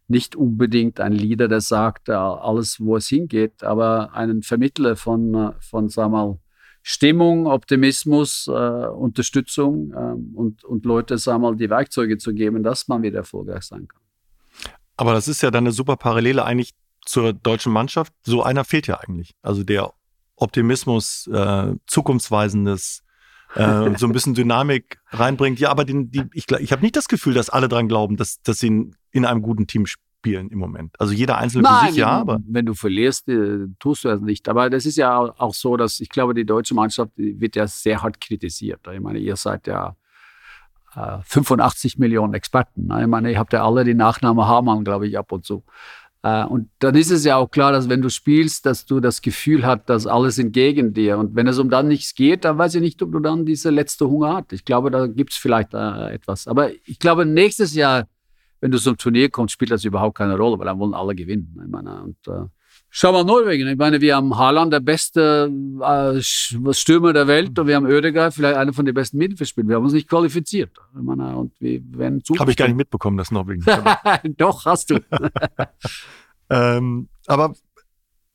[0.07, 5.51] nicht unbedingt ein Leader, der sagt, alles, wo es hingeht, aber einen Vermittler von, äh,
[5.59, 6.39] von sagen wir mal,
[6.83, 12.61] Stimmung, Optimismus, äh, Unterstützung äh, und, und Leute, sagen wir mal, die Werkzeuge zu geben,
[12.61, 13.99] dass man wieder erfolgreich sein kann.
[14.95, 16.73] Aber das ist ja dann eine super Parallele eigentlich
[17.07, 18.13] zur deutschen Mannschaft.
[18.23, 19.33] So einer fehlt ja eigentlich.
[19.41, 19.93] Also der
[20.35, 23.03] Optimismus, äh, zukunftsweisendes,
[23.55, 25.59] äh, so ein bisschen Dynamik reinbringt.
[25.59, 28.41] Ja, aber den, die, ich, ich habe nicht das Gefühl, dass alle dran glauben, dass,
[28.41, 30.93] dass sie in, in einem guten Team spielen im Moment.
[30.99, 32.39] Also jeder Einzelne Nein, für sich, ja, aber.
[32.45, 34.47] Wenn du verlierst, äh, tust du das nicht.
[34.49, 38.03] Aber das ist ja auch so, dass ich glaube, die deutsche Mannschaft wird ja sehr
[38.03, 38.81] hart kritisiert.
[38.93, 39.95] Ich meine, ihr seid ja
[41.23, 42.89] 85 äh, Millionen Experten.
[42.99, 45.63] Ich meine, ihr habt ja alle die Nachname Hamann, glaube ich, ab und zu.
[46.27, 49.21] Äh, und dann ist es ja auch klar, dass wenn du spielst, dass du das
[49.21, 51.17] Gefühl hast, dass alles entgegen dir.
[51.17, 53.69] Und wenn es um dann nichts geht, dann weiß ich nicht, ob du dann diese
[53.69, 54.53] letzte Hunger hast.
[54.53, 56.47] Ich glaube, da gibt es vielleicht äh, etwas.
[56.47, 58.07] Aber ich glaube, nächstes Jahr,
[58.59, 61.55] wenn du zum Turnier kommst, spielt das überhaupt keine Rolle, weil dann wollen alle gewinnen.
[61.63, 62.45] Ich meine, und, äh,
[62.89, 63.67] schau mal Norwegen.
[63.67, 68.33] Ich meine, wir haben Haaland, der beste äh, Stürmer der Welt, und wir haben Oedegaard,
[68.33, 69.69] vielleicht einer von den besten Mittelfeldspielern.
[69.69, 70.71] Wir haben uns nicht qualifiziert.
[70.95, 73.63] Ich meine, und wir werden Habe ich gar nicht mitbekommen, dass Norwegen.
[74.37, 74.99] Doch, hast du.
[76.49, 77.55] Ähm, aber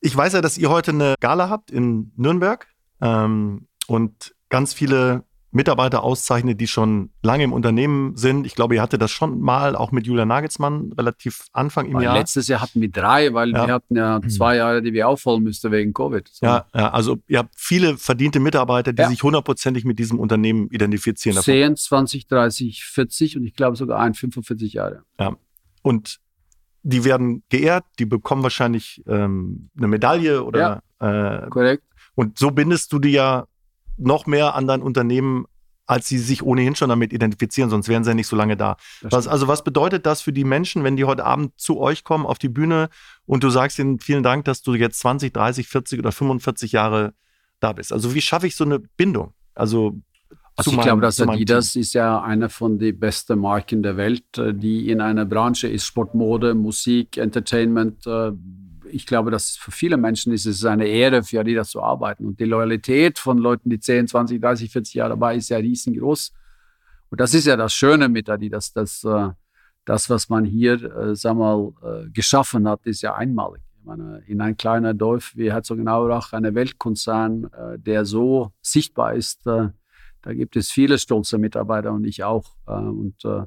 [0.00, 2.66] ich weiß ja, dass ihr heute eine Gala habt in Nürnberg
[3.00, 8.46] ähm, und ganz viele Mitarbeiter auszeichnet, die schon lange im Unternehmen sind.
[8.46, 12.04] Ich glaube, ihr hattet das schon mal auch mit Julia Nagelsmann relativ Anfang im weil
[12.04, 12.16] Jahr.
[12.16, 13.66] Letztes Jahr hatten wir drei, weil ja.
[13.66, 14.30] wir hatten ja mhm.
[14.30, 16.26] zwei Jahre, die wir aufholen müssten wegen Covid.
[16.26, 16.46] So.
[16.46, 19.08] Ja, ja, also ihr habt viele verdiente Mitarbeiter, die ja.
[19.10, 21.36] sich hundertprozentig mit diesem Unternehmen identifizieren.
[21.40, 25.02] 10, 20, 30, 40 und ich glaube sogar ein 45 Jahre.
[25.20, 25.36] Ja.
[25.82, 26.18] Und
[26.82, 31.84] die werden geehrt, die bekommen wahrscheinlich ähm, eine Medaille oder ja, äh, korrekt.
[32.14, 33.46] Und so bindest du die ja
[33.96, 35.46] noch mehr an dein Unternehmen,
[35.86, 38.76] als sie sich ohnehin schon damit identifizieren, sonst wären sie ja nicht so lange da.
[39.02, 42.24] Was, also was bedeutet das für die Menschen, wenn die heute Abend zu euch kommen
[42.24, 42.88] auf die Bühne
[43.26, 47.14] und du sagst ihnen vielen Dank, dass du jetzt 20, 30, 40 oder 45 Jahre
[47.60, 47.92] da bist?
[47.92, 49.34] Also wie schaffe ich so eine Bindung?
[49.54, 50.00] Also
[50.54, 54.52] also ich glaube, dass Adidas ist ja eine von den besten Marken der Welt, äh,
[54.52, 58.06] die in einer Branche ist, Sportmode, Musik, Entertainment.
[58.92, 62.26] Äh, ich glaube, dass für viele Menschen ist es eine Ehre, für Adidas zu arbeiten.
[62.26, 66.32] Und die Loyalität von Leuten, die 10, 20, 30, 40 Jahre dabei ist ja riesengroß.
[67.10, 69.30] Und das ist ja das Schöne mit Adidas, dass äh,
[69.84, 71.72] das, was man hier, sag mal,
[72.12, 73.62] geschaffen hat, ist ja einmalig.
[73.80, 79.44] Ich meine, in ein kleiner Dorf wie Herzogenaurach, eine Weltkonzern, der so sichtbar ist,
[80.22, 82.54] da gibt es viele stolze Mitarbeiter und ich auch.
[82.66, 83.42] Äh, und äh,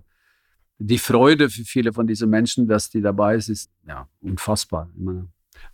[0.77, 4.89] die Freude für viele von diesen Menschen, dass die dabei ist, ist ja unfassbar.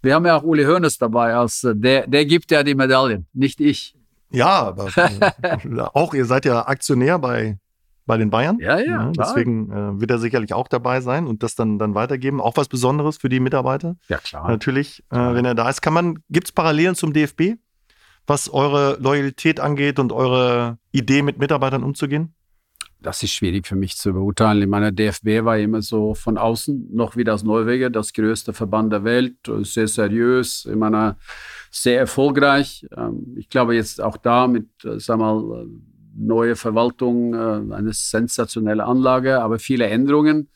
[0.01, 3.27] Wir haben ja auch Uli Hoeneß dabei, als äh, der, der gibt ja die Medaillen,
[3.33, 3.95] nicht ich.
[4.29, 4.89] Ja, aber
[5.95, 7.57] auch ihr seid ja Aktionär bei,
[8.05, 8.57] bei den Bayern.
[8.59, 8.85] Ja, ja.
[8.85, 12.39] ja deswegen äh, wird er sicherlich auch dabei sein und das dann, dann weitergeben.
[12.39, 13.97] Auch was Besonderes für die Mitarbeiter.
[14.07, 14.47] Ja, klar.
[14.47, 15.81] Natürlich, äh, wenn er da ist.
[15.81, 17.57] Kann man, gibt es Parallelen zum DFB?
[18.27, 22.33] was eure Loyalität angeht und eure Idee mit Mitarbeitern umzugehen?
[23.01, 24.61] Das ist schwierig für mich zu beurteilen.
[24.61, 28.93] In meiner DFB war immer so von außen, noch wie das Norweger, das größte Verband
[28.93, 31.17] der Welt, sehr seriös, in meiner
[31.71, 32.85] sehr erfolgreich.
[32.95, 35.65] Ähm, ich glaube jetzt auch da mit, äh, sag mal,
[36.15, 40.49] neue Verwaltung, äh, eine sensationelle Anlage, aber viele Änderungen.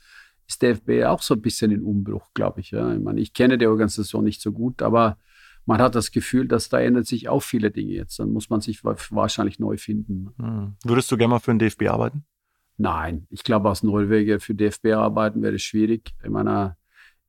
[0.48, 2.72] ist DFB auch so ein bisschen in Umbruch, glaube ich.
[2.72, 5.18] Ich meine, ich kenne die Organisation nicht so gut, aber
[5.66, 8.20] man hat das Gefühl, dass da ändert sich auch viele Dinge jetzt.
[8.20, 10.30] Dann muss man sich wahrscheinlich neu finden.
[10.38, 10.76] Hm.
[10.84, 12.26] Würdest du gerne mal für den DFB arbeiten?
[12.78, 16.14] Nein, ich glaube, als Norweger für DFB arbeiten wäre schwierig.
[16.24, 16.76] Ich meine,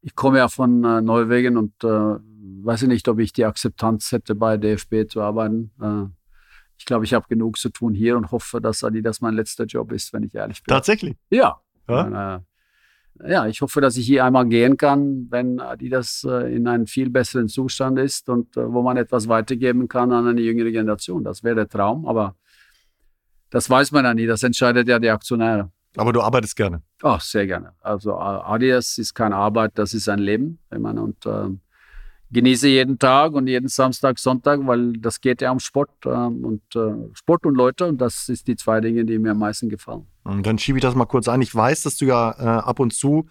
[0.02, 2.16] ich komme ja von äh, Norwegen und äh,
[2.64, 5.70] weiß nicht, ob ich die Akzeptanz hätte, bei DFB zu arbeiten.
[5.80, 6.04] Äh,
[6.78, 9.92] ich glaube, ich habe genug zu tun hier und hoffe, dass Adidas mein letzter Job
[9.92, 10.72] ist, wenn ich ehrlich bin.
[10.72, 11.16] Tatsächlich?
[11.30, 11.60] Ja.
[11.88, 12.02] ja?
[12.04, 12.44] Meine,
[13.24, 17.08] ja, ich hoffe, dass ich hier einmal gehen kann, wenn Adidas äh, in einem viel
[17.08, 21.24] besseren Zustand ist und äh, wo man etwas weitergeben kann an eine jüngere Generation.
[21.24, 22.36] Das wäre der Traum, aber
[23.56, 24.26] das weiß man ja nie.
[24.26, 25.70] Das entscheidet ja die Aktionäre.
[25.96, 26.82] Aber du arbeitest gerne?
[27.02, 27.72] Oh, sehr gerne.
[27.80, 30.58] Also Adidas ist keine Arbeit, das ist ein Leben.
[30.70, 31.48] Ich meine, und äh,
[32.30, 36.60] genieße jeden Tag und jeden Samstag, Sonntag, weil das geht ja um Sport äh, und
[36.74, 40.06] äh, Sport und Leute und das ist die zwei Dinge, die mir am meisten gefallen.
[40.24, 41.40] Und dann schiebe ich das mal kurz ein.
[41.40, 43.26] Ich weiß, dass du ja äh, ab und zu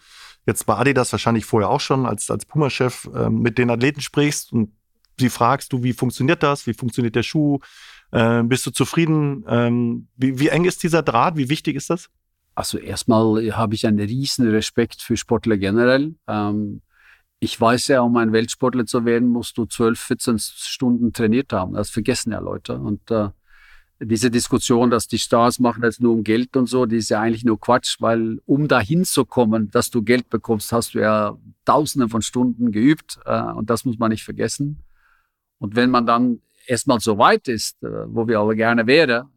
[0.47, 4.51] jetzt bei Adidas wahrscheinlich vorher auch schon als, als Puma-Chef äh, mit den Athleten sprichst
[4.51, 4.71] und
[5.19, 6.65] sie fragst du, wie funktioniert das?
[6.65, 7.59] Wie funktioniert der Schuh?
[8.15, 9.43] Äh, bist du zufrieden?
[9.45, 11.35] Ähm, wie, wie eng ist dieser Draht?
[11.35, 12.09] Wie wichtig ist das?
[12.55, 16.15] Also erstmal habe ich einen riesen Respekt für Sportler generell.
[16.25, 16.81] Ähm,
[17.39, 21.73] ich weiß ja, um ein Weltsportler zu werden, musst du 12, 14 Stunden trainiert haben.
[21.73, 22.79] Das vergessen ja Leute.
[22.79, 23.27] Und äh,
[23.99, 27.19] diese Diskussion, dass die Stars machen das nur um Geld und so, die ist ja
[27.19, 31.37] eigentlich nur Quatsch, weil um dahin zu kommen, dass du Geld bekommst, hast du ja
[31.65, 34.83] Tausende von Stunden geübt äh, und das muss man nicht vergessen.
[35.57, 39.29] Und wenn man dann erstmal so weit ist, äh, wo wir alle gerne wären,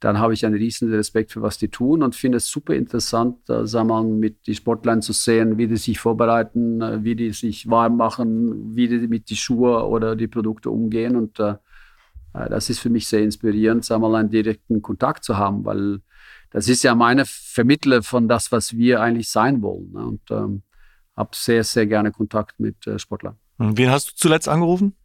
[0.00, 3.48] dann habe ich einen riesen Respekt für was die tun und finde es super interessant,
[3.50, 7.32] äh, wir mal, mit den Sportlern zu sehen, wie die sich vorbereiten, äh, wie die
[7.32, 11.16] sich warm machen, wie die mit die Schuhe oder die Produkte umgehen.
[11.16, 11.38] Und
[12.32, 16.00] das ist für mich sehr inspirierend, wir mal, einen direkten Kontakt zu haben, weil
[16.50, 19.90] das ist ja meine Vermittler von das, was wir eigentlich sein wollen.
[19.92, 20.06] Ne?
[20.06, 20.62] Und ähm,
[21.16, 23.36] habe sehr, sehr gerne Kontakt mit äh, Sportlern.
[23.58, 24.96] Wen hast du zuletzt angerufen?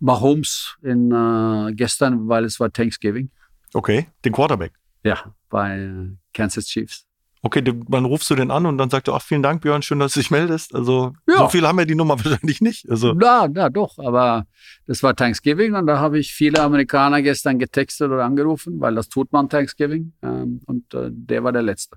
[0.00, 3.30] Mahomes in, äh, gestern, weil es war Thanksgiving.
[3.72, 4.72] Okay, den Quarterback.
[5.04, 7.06] Ja, bei Kansas Chiefs.
[7.42, 9.98] Okay, dann rufst du den an und dann sagt er, ach, vielen Dank, Björn, schön,
[9.98, 10.74] dass du dich meldest.
[10.74, 11.38] Also, ja.
[11.38, 12.90] so viel haben wir die Nummer wahrscheinlich nicht.
[12.90, 13.16] Also.
[13.18, 14.46] Ja, ja, doch, aber
[14.86, 19.08] das war Thanksgiving und da habe ich viele Amerikaner gestern getextet oder angerufen, weil das
[19.08, 21.96] tut man Thanksgiving ähm, und äh, der war der Letzte.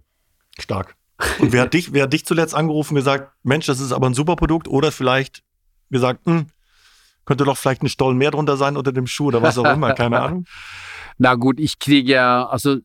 [0.57, 0.95] Stark.
[1.39, 4.09] Und wer hat dich, wer hat dich zuletzt angerufen und gesagt, Mensch, das ist aber
[4.09, 5.43] ein super Produkt oder vielleicht
[5.89, 6.47] gesagt, hm,
[7.25, 9.93] könnte doch vielleicht ein Stollen mehr drunter sein unter dem Schuh oder was auch immer,
[9.93, 10.45] keine Ahnung.
[11.17, 12.77] Na gut, ich kriege ja, also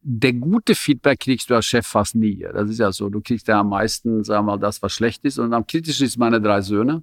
[0.00, 2.46] der gute Feedback kriegst du als Chef fast nie.
[2.52, 3.08] Das ist ja so.
[3.08, 5.38] Du kriegst ja am meisten, sagen wir mal, das, was schlecht ist.
[5.38, 7.02] Und am kritischsten sind meine drei Söhne.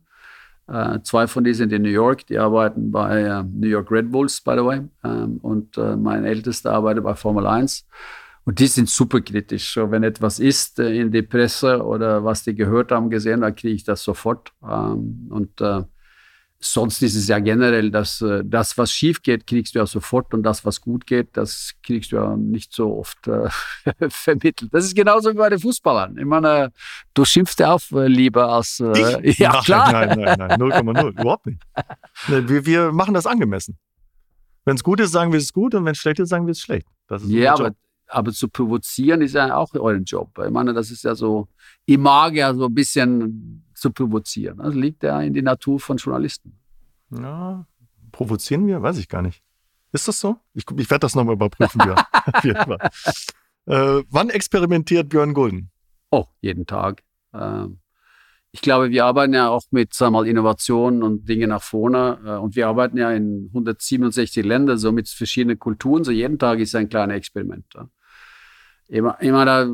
[0.68, 4.12] Äh, zwei von denen sind in New York, die arbeiten bei äh, New York Red
[4.12, 4.82] Bulls, by the way.
[5.04, 7.86] Ähm, und äh, mein ältester arbeitet bei Formel 1.
[8.46, 9.74] Und die sind super kritisch.
[9.74, 13.56] So, wenn etwas ist äh, in der Presse oder was die gehört haben, gesehen, dann
[13.56, 14.54] kriege ich das sofort.
[14.64, 15.84] Ähm, und äh,
[16.60, 20.34] sonst ist es ja generell, dass äh, das, was schief geht, kriegst du ja sofort
[20.34, 23.50] und das, was gut geht, das kriegst du ja nicht so oft äh,
[24.10, 24.74] vermittelt.
[24.74, 26.18] Das ist genauso wie bei den Fußballern.
[26.18, 26.72] Ich meine,
[27.14, 28.80] du schimpfst ja auch äh, lieber als.
[28.80, 29.38] Äh, ich?
[29.40, 29.92] ja, nein, klar.
[29.92, 31.22] Nein, nein, nein, 0,0.
[31.22, 31.62] Überhaupt nicht.
[32.28, 33.78] Wir, wir machen das angemessen.
[34.66, 36.52] Wenn es gut ist, sagen wir es gut und wenn es schlecht ist, sagen wir
[36.52, 36.88] es schlecht.
[37.28, 37.72] ja, aber,
[38.08, 40.30] aber zu provozieren ist ja auch euer Job.
[40.44, 41.48] Ich meine, das ist ja so,
[41.86, 44.58] ich mag ja so ein bisschen zu provozieren.
[44.58, 46.58] Das liegt ja in die Natur von Journalisten.
[47.12, 47.68] Ja,
[48.12, 48.82] provozieren wir?
[48.82, 49.44] Weiß ich gar nicht.
[49.92, 50.38] Ist das so?
[50.54, 52.04] Ich, ich werde das nochmal überprüfen, Björn.
[53.66, 55.72] äh, wann experimentiert Björn Gulden?
[56.12, 57.04] Oh, jeden Tag.
[57.34, 57.80] Ähm,
[58.52, 62.20] ich glaube, wir arbeiten ja auch mit sagen wir mal, Innovationen und Dinge nach vorne.
[62.26, 66.04] Äh, und wir arbeiten ja in 167 Ländern, so mit verschiedenen Kulturen.
[66.04, 67.66] So jeden Tag ist ein kleines Experiment.
[68.88, 69.68] Immer, immer da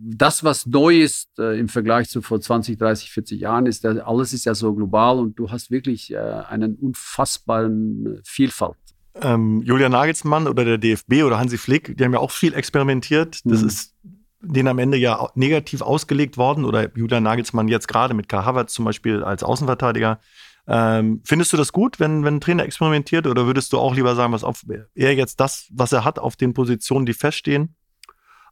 [0.00, 3.98] das, was neu ist äh, im Vergleich zu vor 20, 30, 40 Jahren, ist, dass
[3.98, 8.76] alles ist ja so global und du hast wirklich äh, einen unfassbaren Vielfalt.
[9.20, 13.40] Ähm, Julian Nagelsmann oder der DFB oder Hansi Flick, die haben ja auch viel experimentiert.
[13.44, 13.68] Das mhm.
[13.68, 13.94] ist
[14.40, 18.72] denen am Ende ja negativ ausgelegt worden oder Julian Nagelsmann jetzt gerade mit Karl Havertz
[18.72, 20.20] zum Beispiel als Außenverteidiger.
[20.68, 24.14] Ähm, findest du das gut, wenn, wenn ein Trainer experimentiert oder würdest du auch lieber
[24.14, 24.62] sagen, was auf,
[24.94, 27.74] er jetzt das, was er hat, auf den Positionen, die feststehen?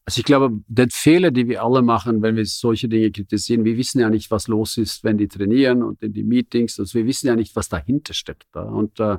[0.06, 3.76] Also ich glaube, der Fehler, die wir alle machen, wenn wir solche Dinge kritisieren, wir
[3.76, 6.78] wissen ja nicht, was los ist, wenn die trainieren und in die Meetings.
[6.78, 8.54] Also wir wissen ja nicht, was dahinter steckt.
[8.54, 9.16] Und äh,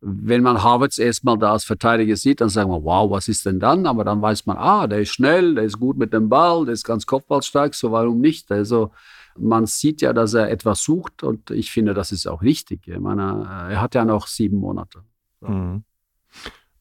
[0.00, 3.58] wenn man Harvards erstmal da als Verteidiger sieht, dann sagen wir, wow, was ist denn
[3.58, 3.86] dann?
[3.86, 6.74] Aber dann weiß man, ah, der ist schnell, der ist gut mit dem Ball, der
[6.74, 8.52] ist ganz kopfballstark, so warum nicht?
[8.52, 8.92] Also
[9.36, 12.86] man sieht ja, dass er etwas sucht und ich finde, das ist auch richtig.
[12.86, 15.00] Ich meine, er hat ja noch sieben Monate.
[15.40, 15.48] So.
[15.48, 15.82] Mhm.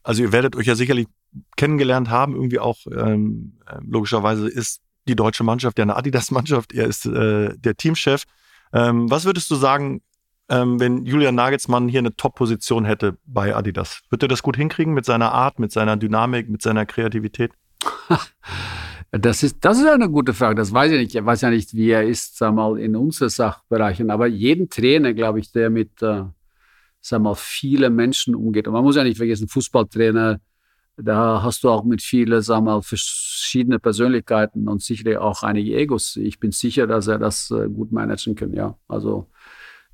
[0.04, 1.08] Also ihr werdet euch ja sicherlich
[1.58, 6.88] kennengelernt haben, irgendwie auch ähm, äh, logischerweise ist die deutsche Mannschaft ja eine Adidas-Mannschaft, er
[6.88, 8.24] ist äh, der Teamchef.
[8.72, 10.02] Ähm, was würdest du sagen,
[10.50, 14.02] ähm, wenn Julian Nagelsmann hier eine Top-Position hätte bei Adidas?
[14.10, 17.52] Wird er das gut hinkriegen mit seiner Art, mit seiner Dynamik, mit seiner Kreativität?
[19.16, 20.56] Das ist, das ist eine gute Frage.
[20.56, 21.14] Das weiß ich nicht.
[21.14, 24.10] Ich weiß ja nicht, wie er ist, sag mal, in unseren Sachbereichen.
[24.10, 26.24] Aber jeden Trainer, glaube ich, der mit, äh,
[27.00, 28.68] sag mal, vielen Menschen umgeht.
[28.68, 30.40] Und man muss ja nicht vergessen, Fußballtrainer,
[30.98, 36.16] da hast du auch mit vielen, sag mal, verschiedene Persönlichkeiten und sicherlich auch einige Egos.
[36.18, 38.78] Ich bin sicher, dass er das äh, gut managen kann, ja.
[38.88, 39.28] Also,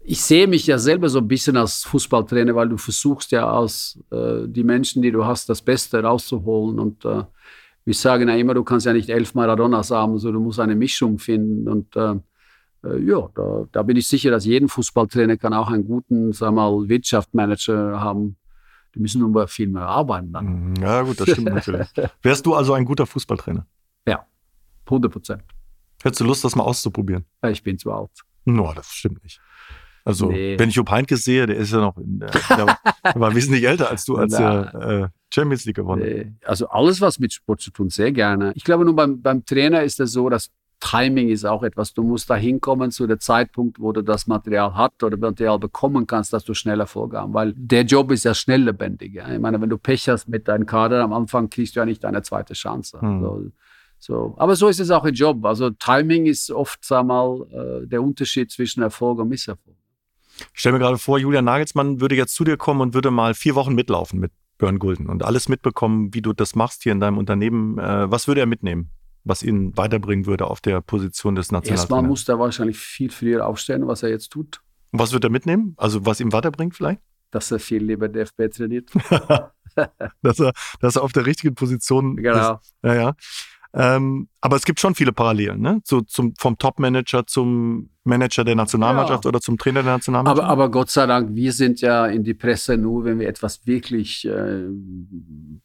[0.02, 4.00] ich sehe mich ja selber so ein bisschen als Fußballtrainer, weil du versuchst ja aus
[4.12, 7.24] äh, die Menschen, die du hast, das Beste rauszuholen und äh,
[7.90, 10.76] wir sagen ja immer, du kannst ja nicht elf Maradonas haben, so du musst eine
[10.76, 11.68] Mischung finden.
[11.68, 12.16] Und äh,
[12.84, 16.54] äh, ja, da, da, bin ich sicher, dass jeden Fußballtrainer kann auch einen guten, sag
[16.54, 18.38] mal, Wirtschaftsmanager haben.
[19.00, 20.72] Die müssen nur viel mehr arbeiten dann.
[20.72, 21.88] Mhm, ja, gut, das stimmt natürlich.
[22.22, 23.66] Wärst du also ein guter Fußballtrainer?
[24.06, 24.26] Ja,
[24.88, 25.44] 100 Prozent.
[26.04, 27.24] Hättest du Lust, das mal auszuprobieren?
[27.42, 28.10] Ja, ich bin zu alt.
[28.44, 29.40] No, das stimmt nicht.
[30.04, 30.60] Also, nee.
[30.60, 32.78] wenn ich Jupp Heynckes sehe, der ist ja noch, in der, der,
[33.16, 36.34] war wesentlich älter als du, als er äh, Champions League gewonnen nee.
[36.44, 38.52] Also alles, was mit Sport zu tun, sehr gerne.
[38.56, 41.94] Ich glaube nur beim, beim Trainer ist es so, dass Timing ist auch etwas.
[41.94, 46.08] Du musst da hinkommen zu dem Zeitpunkt, wo du das Material hast oder Material bekommen
[46.08, 47.24] kannst, dass du schneller vorgehst.
[47.28, 49.14] Weil der Job ist ja schnell lebendig.
[49.14, 49.30] Ja.
[49.32, 52.06] Ich meine, wenn du Pech hast mit deinem Kader am Anfang, kriegst du ja nicht
[52.06, 53.00] eine zweite Chance.
[53.02, 53.22] Hm.
[53.22, 53.52] So,
[54.00, 54.36] so.
[54.38, 55.46] Aber so ist es auch im Job.
[55.46, 59.76] Also Timing ist oft, sag mal, äh, der Unterschied zwischen Erfolg und Misserfolg.
[60.54, 63.34] Ich stelle mir gerade vor, Julian Nagelsmann würde jetzt zu dir kommen und würde mal
[63.34, 67.00] vier Wochen mitlaufen mit Björn Gulden und alles mitbekommen, wie du das machst hier in
[67.00, 67.78] deinem Unternehmen.
[67.78, 68.92] Äh, was würde er mitnehmen,
[69.30, 71.82] was ihn weiterbringen würde auf der Position des Nationaltrainers?
[71.82, 74.62] Erstmal muss er wahrscheinlich viel früher aufstellen, was er jetzt tut.
[74.92, 75.76] Und was wird er mitnehmen?
[75.78, 77.02] Also was ihm weiterbringt vielleicht?
[77.32, 78.90] Dass er viel lieber DFB trainiert.
[80.22, 82.56] dass, er, dass er auf der richtigen Position genau.
[82.56, 82.74] ist.
[82.84, 83.16] Ja, ja.
[83.74, 85.80] Ähm, aber es gibt schon viele Parallelen, ne?
[85.84, 89.30] So zum, vom Top-Manager zum Manager der Nationalmannschaft ja.
[89.30, 90.44] oder zum Trainer der Nationalmannschaft.
[90.44, 93.68] Aber, aber Gott sei Dank, wir sind ja in die Presse nur, wenn wir etwas
[93.68, 94.64] wirklich äh,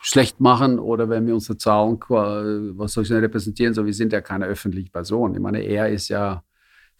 [0.00, 4.12] schlecht machen oder wenn wir unsere Zahlen, was soll ich denn repräsentieren, so wir sind
[4.12, 5.34] ja keine öffentliche Person.
[5.34, 6.44] Ich meine, er ist ja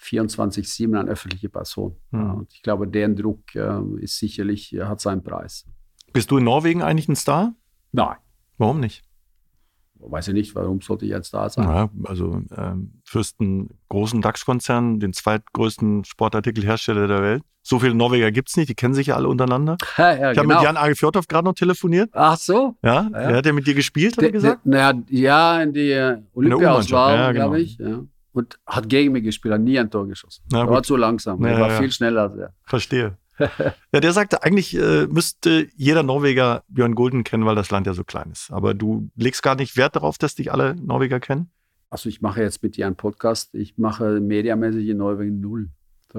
[0.00, 1.96] 24-7 eine öffentliche Person.
[2.12, 2.20] Hm.
[2.20, 5.66] Ja, und ich glaube, deren Druck äh, ist sicherlich, hat seinen Preis.
[6.14, 7.54] Bist du in Norwegen eigentlich ein Star?
[7.92, 8.16] Nein.
[8.56, 9.02] Warum nicht?
[10.06, 11.68] Weiß ich nicht, warum sollte ich jetzt da sein?
[11.68, 13.00] Ja, also ähm,
[13.40, 17.42] einen großen DAX-Konzern, den zweitgrößten Sportartikelhersteller der Welt.
[17.62, 19.76] So viele Norweger gibt es nicht, die kennen sich ja alle untereinander.
[19.96, 20.60] Ja, ja, ich habe genau.
[20.60, 22.10] mit Jan Age Fjordhoff gerade noch telefoniert.
[22.12, 22.76] Ach so?
[22.82, 23.18] Ja, ja.
[23.18, 24.60] er hat ja mit dir gespielt, hat er gesagt?
[24.64, 27.44] Na, ja, in die Olympia-Auswahl, ja, genau.
[27.46, 27.78] glaube ich.
[28.32, 30.42] Und hat gegen mich gespielt, hat nie ein Tor geschossen.
[30.52, 32.54] er war zu langsam, er war viel schneller als er.
[32.64, 33.16] Verstehe.
[33.92, 37.94] ja, der sagte, eigentlich äh, müsste jeder Norweger Björn Gulden kennen, weil das Land ja
[37.94, 38.50] so klein ist.
[38.50, 41.50] Aber du legst gar nicht Wert darauf, dass dich alle Norweger kennen?
[41.90, 43.54] Also ich mache jetzt mit dir einen Podcast.
[43.54, 45.70] Ich mache mediamäßig in Norwegen null.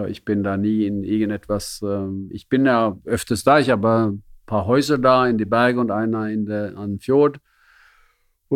[0.08, 1.82] Ich bin da nie in irgendetwas.
[1.82, 3.60] Ähm, ich bin ja öfters da.
[3.60, 7.40] Ich habe ein paar Häuser da in die Berge und einer in der, an Fjord.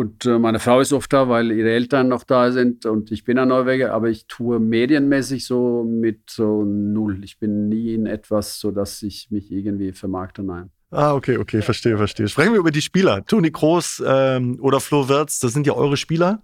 [0.00, 3.22] Und äh, meine Frau ist oft da, weil ihre Eltern noch da sind und ich
[3.24, 7.22] bin ein Norweger, aber ich tue medienmäßig so mit so null.
[7.22, 10.70] Ich bin nie in etwas, so dass ich mich irgendwie vermarkte, nein.
[10.90, 12.28] Ah, okay, okay, verstehe, verstehe.
[12.28, 13.26] Sprechen wir über die Spieler.
[13.26, 16.40] Toni Kroos ähm, oder Flo Wirtz, das sind ja eure Spieler.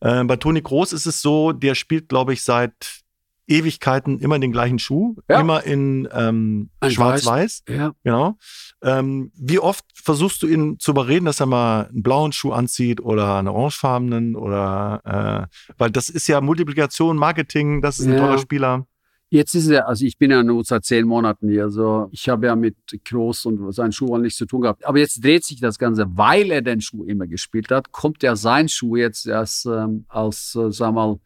[0.00, 3.00] Äh, bei Toni Kroos ist es so, der spielt, glaube ich, seit
[3.48, 5.40] Ewigkeiten immer den gleichen Schuh, ja.
[5.40, 7.64] immer in ähm, Schwarz-Weiß.
[7.68, 7.92] Ja.
[8.04, 8.36] Genau.
[8.82, 13.00] Ähm, wie oft versuchst du ihn zu überreden, dass er mal einen blauen Schuh anzieht
[13.00, 18.20] oder einen orangefarbenen oder äh, weil das ist ja Multiplikation, Marketing, das ist ein ja.
[18.20, 18.86] toller Spieler.
[19.30, 22.46] Jetzt ist er, also ich bin ja nur seit zehn Monaten hier, so ich habe
[22.46, 24.86] ja mit Kroos und seinen Schuhen nichts zu tun gehabt.
[24.86, 28.36] Aber jetzt dreht sich das Ganze, weil er den Schuh immer gespielt hat, kommt ja
[28.36, 31.18] sein Schuh jetzt erst ähm, als, äh, sag mal,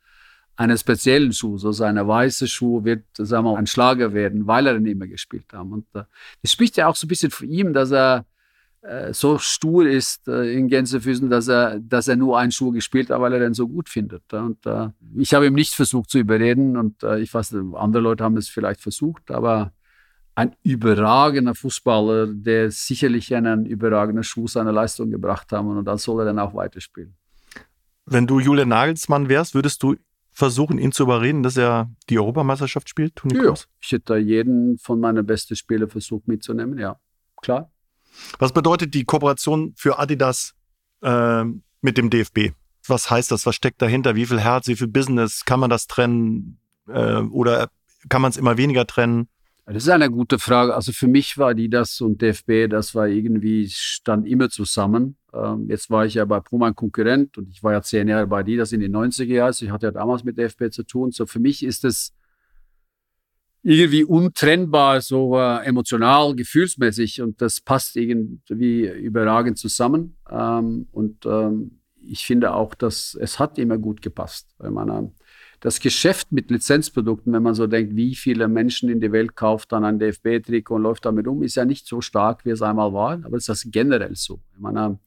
[0.62, 4.74] einen speziellen Schuh, so seine weiße Schuh wird, sagen wir ein Schlager werden, weil er
[4.74, 5.60] den immer gespielt hat.
[5.62, 6.04] Und äh,
[6.42, 8.24] das spricht ja auch so ein bisschen für ihn, dass er
[8.82, 13.10] äh, so stur ist äh, in Gänsefüßen, dass er, dass er nur einen Schuh gespielt
[13.10, 14.32] hat, weil er den so gut findet.
[14.32, 18.24] Und äh, ich habe ihm nicht versucht zu überreden und äh, ich weiß, andere Leute
[18.24, 19.72] haben es vielleicht versucht, aber
[20.34, 26.22] ein überragender Fußballer, der sicherlich einen überragenden Schuh seiner Leistung gebracht haben und dann soll
[26.22, 27.14] er dann auch weiterspielen.
[28.06, 29.96] Wenn du Julian Nagelsmann wärst, würdest du
[30.32, 34.78] versuchen, ihn zu überreden, dass er die Europameisterschaft spielt, Toni ja, Ich hätte da jeden
[34.78, 36.98] von meinen besten Spielern versucht mitzunehmen, ja,
[37.40, 37.70] klar.
[38.38, 40.54] Was bedeutet die Kooperation für Adidas
[41.02, 41.44] äh,
[41.80, 42.52] mit dem DFB?
[42.86, 43.46] Was heißt das?
[43.46, 44.16] Was steckt dahinter?
[44.16, 45.44] Wie viel Herz, wie viel Business?
[45.44, 46.58] Kann man das trennen
[46.88, 47.68] äh, oder
[48.08, 49.28] kann man es immer weniger trennen?
[49.66, 50.74] Das ist eine gute Frage.
[50.74, 55.16] Also für mich war Adidas und DFB, das war irgendwie, stand immer zusammen.
[55.34, 58.40] Ähm, jetzt war ich ja bei ein Konkurrent und ich war ja zehn Jahre bei
[58.40, 59.54] Adidas in den 90er Jahren.
[59.58, 61.10] Ich hatte ja damals mit der FB zu tun.
[61.10, 62.14] So für mich ist es
[63.62, 70.16] irgendwie untrennbar, so äh, emotional, gefühlsmäßig und das passt irgendwie überragend zusammen.
[70.28, 74.48] Ähm, und ähm, ich finde auch, dass es hat immer gut gepasst.
[74.58, 75.08] Man, äh,
[75.60, 79.70] das Geschäft mit Lizenzprodukten, wenn man so denkt, wie viele Menschen in der Welt kauft
[79.70, 82.92] dann ein DFB-Trikot und läuft damit um, ist ja nicht so stark, wie es einmal
[82.92, 84.40] war, aber es ist generell so.
[84.54, 84.98] Ich meine,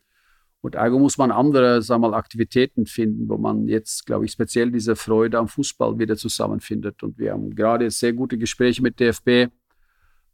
[0.65, 4.71] und ergo muss man andere wir mal, Aktivitäten finden, wo man jetzt, glaube ich, speziell
[4.71, 7.03] diese Freude am Fußball wieder zusammenfindet.
[7.03, 9.51] Und wir haben gerade sehr gute Gespräche mit DFB,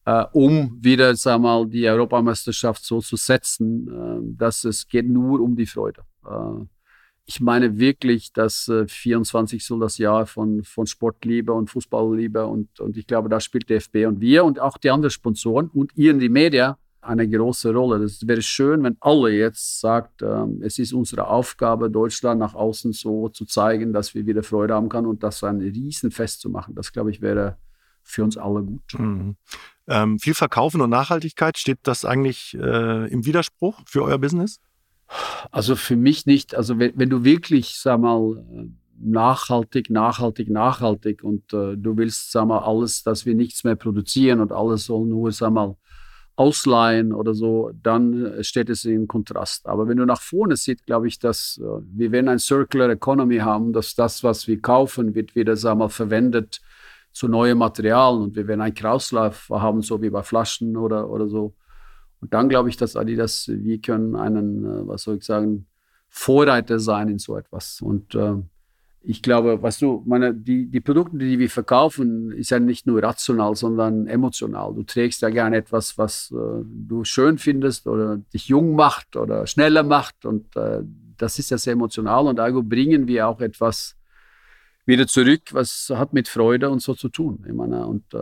[0.06, 5.42] äh, um wieder wir mal, die Europameisterschaft so zu setzen, äh, dass es geht nur
[5.42, 6.02] um die Freude.
[6.26, 6.66] Äh,
[7.26, 12.80] ich meine wirklich, dass äh, 24 soll das Jahr von, von Sportliebe und Fußballliebe und,
[12.80, 16.12] und ich glaube, da spielt DFB und wir und auch die anderen Sponsoren und ihr
[16.12, 18.04] in die Medien eine große Rolle.
[18.04, 22.93] Es wäre schön, wenn alle jetzt sagt, ähm, es ist unsere Aufgabe, Deutschland nach außen
[22.93, 26.76] so zu zeigen, dass wir wieder Freude haben können und das ein Riesenfest zu machen.
[26.76, 27.58] Das, glaube ich, wäre
[28.04, 28.93] für uns alle gut.
[28.97, 29.36] Mhm.
[29.88, 34.60] Ähm, viel Verkaufen und Nachhaltigkeit, steht das eigentlich äh, im Widerspruch für euer Business?
[35.52, 36.56] Also für mich nicht.
[36.56, 38.43] Also wenn, wenn du wirklich, sag mal,
[39.04, 44.39] nachhaltig, nachhaltig, nachhaltig und äh, du willst, sag mal, alles, dass wir nichts mehr produzieren
[44.39, 45.76] und alles soll nur, sag mal,
[46.36, 49.68] ausleihen oder so, dann äh, steht es in Kontrast.
[49.68, 53.38] Aber wenn du nach vorne siehst, glaube ich, dass äh, wir werden ein Circular Economy
[53.38, 56.62] haben, dass das, was wir kaufen, wird wieder sagen wir mal, verwendet
[57.12, 61.28] zu neuen Materialien und wir werden einen Kreislauf haben, so wie bei Flaschen oder, oder
[61.28, 61.54] so.
[62.22, 65.68] Und dann glaube ich, dass Adidas, wir können einen, äh, was soll ich sagen,
[66.08, 67.82] Vorreiter sein in so etwas.
[67.82, 68.36] Und äh,
[69.04, 73.02] ich glaube, weißt du, meine, die, die Produkte, die wir verkaufen, ist ja nicht nur
[73.02, 74.76] rational, sondern emotional.
[74.76, 79.47] Du trägst ja gerne etwas, was äh, du schön findest oder dich jung macht oder
[79.47, 80.26] schneller macht.
[80.26, 80.84] Und äh,
[81.18, 82.28] das ist ja sehr emotional.
[82.28, 83.95] Und also bringen wir auch etwas
[84.86, 87.43] wieder zurück, was hat mit Freude und so zu tun.
[87.47, 88.20] Ich meine, und äh,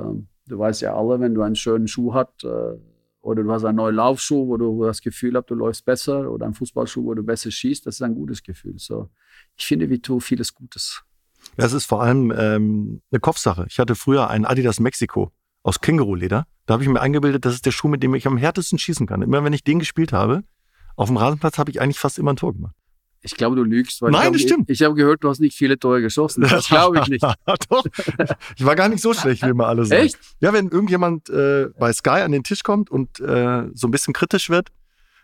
[0.47, 2.77] du weißt ja alle, wenn du einen schönen Schuh hast, äh,
[3.22, 6.45] oder du hast einen neuen Laufschuh, wo du das Gefühl hast, du läufst besser, oder
[6.45, 8.76] einen Fußballschuh, wo du besser schießt, das ist ein gutes Gefühl.
[8.78, 9.09] So,
[9.55, 11.03] ich finde, tun vieles Gutes.
[11.57, 13.65] Das ist vor allem ähm, eine Kopfsache.
[13.70, 15.32] Ich hatte früher einen Adidas Mexiko
[15.63, 16.45] aus Känguruleder.
[16.65, 19.07] Da habe ich mir eingebildet, das ist der Schuh, mit dem ich am härtesten schießen
[19.07, 19.22] kann.
[19.22, 20.43] Immer wenn ich den gespielt habe,
[20.95, 22.76] auf dem Rasenplatz habe ich eigentlich fast immer ein Tor gemacht.
[23.22, 24.01] Ich glaube, du lügst.
[24.01, 24.70] Weil Nein, ich das stimmt.
[24.70, 26.41] Ich, ich habe gehört, du hast nicht viele Tore geschossen.
[26.41, 27.24] Das glaube ich nicht.
[27.70, 27.86] Doch.
[28.55, 30.03] Ich war gar nicht so schlecht, wie immer alle sagen.
[30.03, 30.17] Echt?
[30.39, 34.13] Ja, wenn irgendjemand äh, bei Sky an den Tisch kommt und äh, so ein bisschen
[34.13, 34.70] kritisch wird,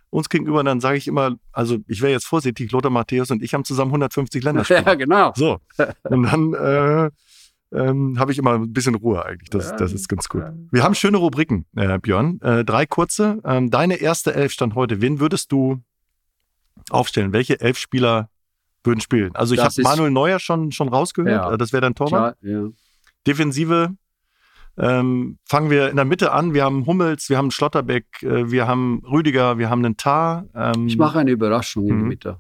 [0.09, 3.53] uns gegenüber, dann sage ich immer, also ich wäre jetzt vorsichtig, Lothar Matthäus und ich
[3.53, 4.83] haben zusammen 150 Länderspiele.
[4.85, 5.33] Ja, genau.
[5.35, 5.59] So.
[6.03, 7.09] Und dann äh,
[7.73, 9.49] ähm, habe ich immer ein bisschen Ruhe eigentlich.
[9.49, 10.43] Das, Ja, das ist ganz gut.
[10.71, 12.39] Wir haben schöne Rubriken, äh, Björn.
[12.41, 13.39] Äh, drei kurze.
[13.43, 15.01] Ähm, deine erste Elf stand heute.
[15.01, 15.81] Wen würdest du
[16.89, 17.33] aufstellen?
[17.33, 18.29] Welche elf Spieler
[18.83, 19.35] würden spielen?
[19.35, 21.31] Also ich habe Manuel Neuer schon, schon rausgehört.
[21.31, 21.53] Ja.
[21.53, 22.39] Äh, Das wäre dein Torwart.
[22.39, 22.69] Klar, ja.
[23.27, 23.95] Defensive
[24.77, 26.53] ähm, fangen wir in der Mitte an.
[26.53, 30.45] Wir haben Hummels, wir haben Schlotterbeck, äh, wir haben Rüdiger, wir haben einen Tar.
[30.53, 31.99] Ähm, Ich mache eine Überraschung in Mhm.
[31.99, 32.39] der Mitte.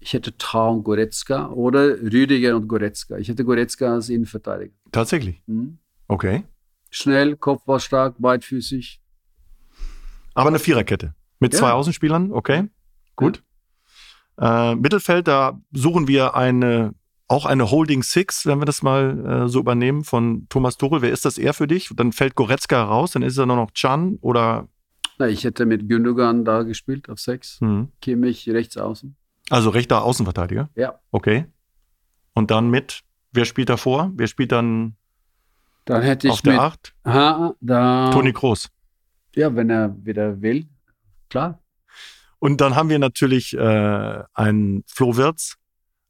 [0.00, 3.18] Ich hätte Tau und Goretzka oder Rüdiger und Goretzka.
[3.18, 4.72] Ich hätte Goretzka als Innenverteidiger.
[4.92, 5.42] Tatsächlich.
[5.46, 5.78] Mhm.
[6.06, 6.44] Okay.
[6.90, 9.02] Schnell, kopfballstark, beidfüßig.
[10.34, 11.14] Aber eine Viererkette.
[11.40, 11.58] Mit Ja.
[11.58, 12.68] zwei Außenspielern, okay.
[13.16, 13.42] Gut.
[14.40, 16.94] Äh, Mittelfeld, da suchen wir eine,
[17.26, 21.02] auch eine Holding Six, wenn wir das mal äh, so übernehmen, von Thomas Tuchel.
[21.02, 21.90] Wer ist das eher für dich?
[21.94, 24.68] Dann fällt Goretzka raus, dann ist er nur noch Chan oder
[25.18, 27.60] Na, ich hätte mit Gündogan da gespielt auf sechs.
[27.60, 27.88] hm.
[28.00, 29.16] Kimmich rechts außen.
[29.50, 30.68] also rechter Außenverteidiger.
[30.76, 31.00] Ja.
[31.10, 31.46] Okay.
[32.34, 33.00] Und dann mit,
[33.32, 34.12] wer spielt davor?
[34.14, 34.94] Wer spielt dann
[35.84, 36.94] Dann hätte ich auf der mit Acht?
[37.04, 38.68] Ha, da, Toni Kroos.
[39.34, 40.66] Ja, wenn er wieder will.
[41.28, 41.58] Klar.
[42.38, 45.56] Und dann haben wir natürlich äh, einen Flo Wirtz,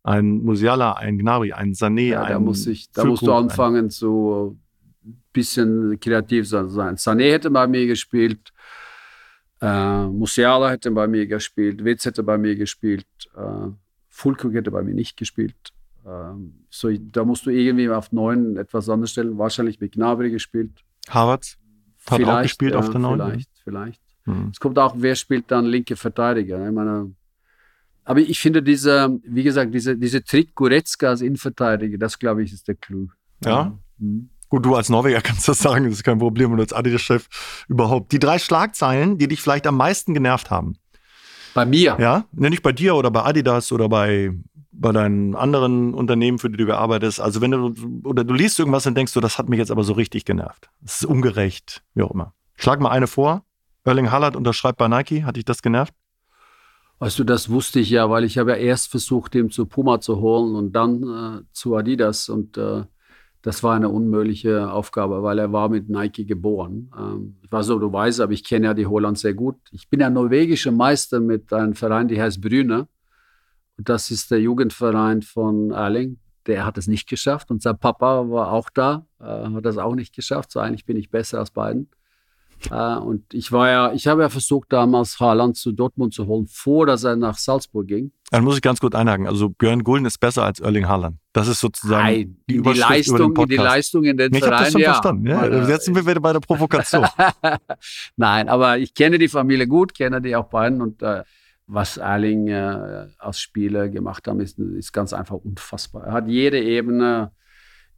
[0.03, 3.91] einen Musiala, einen Gnabry, einen Sané, Ja, da, einen muss ich, da musst du anfangen,
[3.91, 4.57] so
[5.05, 6.97] ein bisschen kreativ zu sein.
[6.97, 8.53] Sané hätte bei mir gespielt.
[9.61, 11.85] Äh, Musiala hätte bei mir gespielt.
[11.85, 13.07] Witz hätte bei mir gespielt.
[13.37, 13.71] Äh,
[14.09, 15.73] Fulkrug hätte bei mir nicht gespielt.
[16.07, 19.39] Ähm, so, da musst du irgendwie auf neun etwas anderes stellen.
[19.39, 20.85] Wahrscheinlich mit Gnabry gespielt.
[21.09, 21.57] Havertz
[22.09, 23.19] hat auch gespielt auf der neun.
[23.19, 24.03] Vielleicht, vielleicht.
[24.29, 24.51] Hm.
[24.53, 26.67] Es kommt auch, wer spielt dann linke Verteidiger.
[26.67, 27.13] Ich meine,
[28.05, 32.53] aber ich finde diese, wie gesagt, diese, diese Trick Goretzka als Innenverteidiger, das glaube ich
[32.55, 33.09] ist der Clou.
[33.45, 33.77] Ja?
[33.99, 34.31] Mhm.
[34.49, 37.29] Gut, du als Norweger kannst das sagen, das ist kein Problem und als Adidas-Chef
[37.69, 38.13] überhaupt.
[38.13, 40.77] Die drei Schlagzeilen, die dich vielleicht am meisten genervt haben.
[41.53, 41.97] Bei mir.
[41.99, 44.33] Ja, Ne, nicht bei dir oder bei Adidas oder bei,
[44.73, 47.21] bei deinen anderen Unternehmen, für die du gearbeitet hast.
[47.21, 47.75] Also wenn du,
[48.05, 50.71] oder du liest irgendwas und denkst du, das hat mich jetzt aber so richtig genervt.
[50.81, 52.33] Das ist ungerecht, wie auch immer.
[52.57, 53.45] Schlag mal eine vor.
[53.85, 55.25] Erling Haaland unterschreibt bei Nike.
[55.25, 55.95] Hat dich das genervt?
[57.01, 60.01] Weißt du, das wusste ich ja, weil ich habe ja erst versucht, ihn zu Puma
[60.01, 62.29] zu holen und dann äh, zu Adidas.
[62.29, 62.85] Und äh,
[63.43, 66.91] das war eine unmögliche Aufgabe, weil er war mit Nike geboren.
[66.99, 69.57] Ähm, ich weiß nicht, du weißt, aber ich kenne ja die Holland sehr gut.
[69.71, 72.89] Ich bin ja norwegischer Meister mit einem Verein, der heißt Brüne.
[73.77, 76.19] Und das ist der Jugendverein von Erling.
[76.47, 77.53] Der hat es nicht geschafft.
[77.53, 80.51] Und sein Papa war auch da, äh, hat das auch nicht geschafft.
[80.51, 81.89] So eigentlich bin ich besser als beiden.
[82.71, 86.47] Äh, und ich war ja, ich habe ja versucht, damals Haaland zu Dortmund zu holen,
[86.47, 88.13] vor dass er nach Salzburg ging.
[88.31, 89.27] Dann muss ich ganz kurz einhaken.
[89.27, 91.17] Also Björn Gulden ist besser als Erling Haaland.
[91.33, 94.53] Das ist sozusagen Nein, die, die Leistung, die Leistung in den ich Verein.
[94.53, 94.93] Ich habe das schon ja.
[94.93, 95.27] verstanden.
[95.27, 97.07] Ja, jetzt sind wir wieder bei der Provokation.
[98.17, 101.23] Nein, aber ich kenne die Familie gut, kenne die auch beiden und äh,
[101.69, 106.07] was Erling äh, als Spieler gemacht hat, ist, ist ganz einfach unfassbar.
[106.07, 107.31] Er hat jede Ebene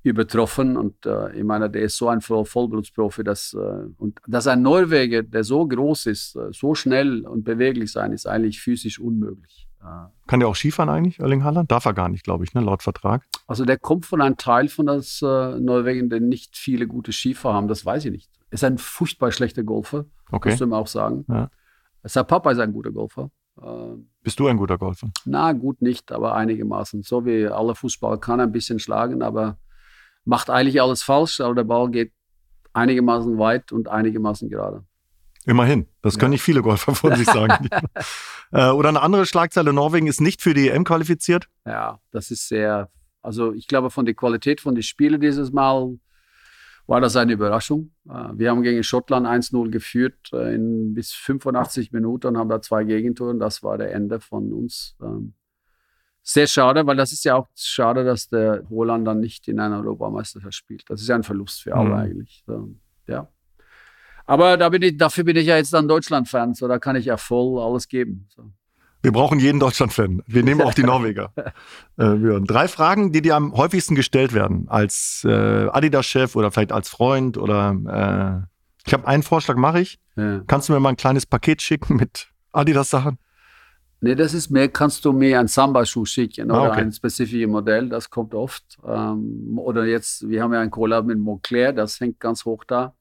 [0.02, 0.76] übertroffen.
[0.76, 5.22] Und äh, ich meine, der ist so ein Vollblutsprofi, dass, äh, und dass ein Norweger,
[5.22, 9.66] der so groß ist, äh, so schnell und beweglich sein, ist eigentlich physisch unmöglich.
[10.26, 11.70] Kann der auch Skifahren eigentlich, Erling Haaland?
[11.70, 13.24] Darf er gar nicht, glaube ich, ne, laut Vertrag.
[13.46, 17.54] Also der kommt von einem Teil von das äh, Norwegen, der nicht viele gute Skifahrer
[17.54, 18.30] haben, das weiß ich nicht.
[18.50, 20.50] Ist ein furchtbar schlechter Golfer, okay.
[20.50, 21.24] musst du ihm auch sagen.
[21.28, 21.50] Ja.
[22.02, 23.30] Sein Papa ist ein guter Golfer.
[23.60, 25.10] Äh, Bist du ein guter Golfer?
[25.24, 27.02] Na, gut nicht, aber einigermaßen.
[27.02, 29.56] So wie alle Fußballer kann ein bisschen schlagen, aber
[30.24, 32.12] macht eigentlich alles falsch, aber der Ball geht
[32.72, 34.84] einigermaßen weit und einigermaßen gerade.
[35.46, 35.86] Immerhin.
[36.02, 36.34] Das können ja.
[36.34, 37.68] nicht viele Golfer von sich sagen.
[38.52, 41.48] äh, oder eine andere Schlagzeile: Norwegen ist nicht für die EM qualifiziert.
[41.66, 42.90] Ja, das ist sehr.
[43.22, 45.98] Also, ich glaube, von der Qualität von den Spielen dieses Mal
[46.86, 47.92] war das eine Überraschung.
[48.08, 52.60] Äh, wir haben gegen Schottland 1-0 geführt äh, in bis 85 Minuten und haben da
[52.60, 53.36] zwei Gegentore.
[53.36, 54.96] Das war der Ende von uns.
[56.22, 59.78] Sehr schade, weil das ist ja auch schade, dass der Roland dann nicht in einer
[59.78, 60.84] Europameisterschaft spielt.
[60.88, 61.94] Das ist ja ein Verlust für alle mhm.
[61.94, 62.44] eigentlich.
[62.46, 62.68] So,
[63.06, 63.28] ja.
[64.26, 67.06] Aber da bin ich, dafür bin ich ja jetzt dann Deutschland-Fan, so da kann ich
[67.06, 68.28] ja voll alles geben.
[68.28, 68.52] So.
[69.02, 70.22] Wir brauchen jeden Deutschland-Fan.
[70.26, 71.32] Wir nehmen auch die Norweger.
[71.96, 76.90] äh, drei Fragen, die dir am häufigsten gestellt werden, als äh, Adidas-Chef oder vielleicht als
[76.90, 78.50] Freund oder äh,
[78.86, 79.98] ich habe einen Vorschlag, mache ich.
[80.16, 80.42] Ja.
[80.46, 83.18] Kannst du mir mal ein kleines Paket schicken mit Adidas-Sachen?
[84.02, 86.80] Nee, das ist mehr, kannst du mir ein Samba-Schuh schicken ah, oder okay.
[86.80, 88.78] ein spezifisches Modell, das kommt oft.
[88.86, 92.94] Ähm, oder jetzt, wir haben ja ein Collab mit Montclair, das hängt ganz hoch da.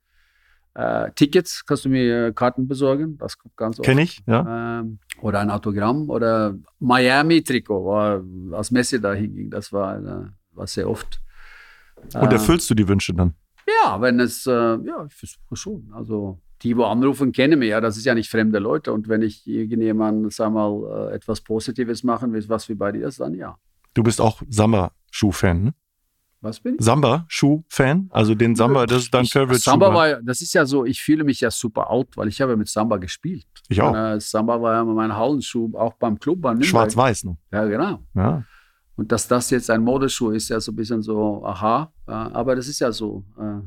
[0.74, 3.86] Äh, Tickets kannst du mir äh, Karten besorgen, das kommt ganz oft.
[3.86, 4.80] Kenn ich, ja.
[4.80, 8.22] Ähm, oder ein Autogramm oder Miami-Trikot, war,
[8.52, 11.22] als Messi da hinging, das war, äh, war sehr oft.
[12.14, 13.34] Und erfüllst du die Wünsche dann?
[13.84, 15.92] Ja, wenn es, äh, ja, ich versuche schon.
[15.94, 17.82] Also die, wo anrufen, kennen mich ja.
[17.82, 18.94] Das ist ja nicht fremde Leute.
[18.94, 23.08] Und wenn ich irgendjemand, sag mal, äh, etwas Positives machen will, was wie bei dir
[23.08, 23.58] ist, dann ja.
[23.94, 25.74] Du bist auch Samba-Schuh-Fan, ne?
[26.42, 26.82] Was bin ich?
[26.82, 28.10] Samba-Schuh-Fan?
[28.12, 31.02] Also den Samba, das ist dein ich, Favorite Samba war, das ist ja so, ich
[31.02, 33.46] fühle mich ja super alt, weil ich habe ja mit Samba gespielt.
[33.68, 33.92] Ich auch.
[33.92, 36.40] Meine, Samba war ja mein Hallenschuh, auch beim Club.
[36.62, 37.38] Schwarz-Weiß, ne?
[37.52, 38.00] Ja, genau.
[38.14, 38.44] Ja.
[38.96, 41.92] Und dass das jetzt ein Modeschuh ist, ja so ein bisschen so, aha.
[42.06, 43.26] Aber das ist ja so.
[43.38, 43.60] Äh,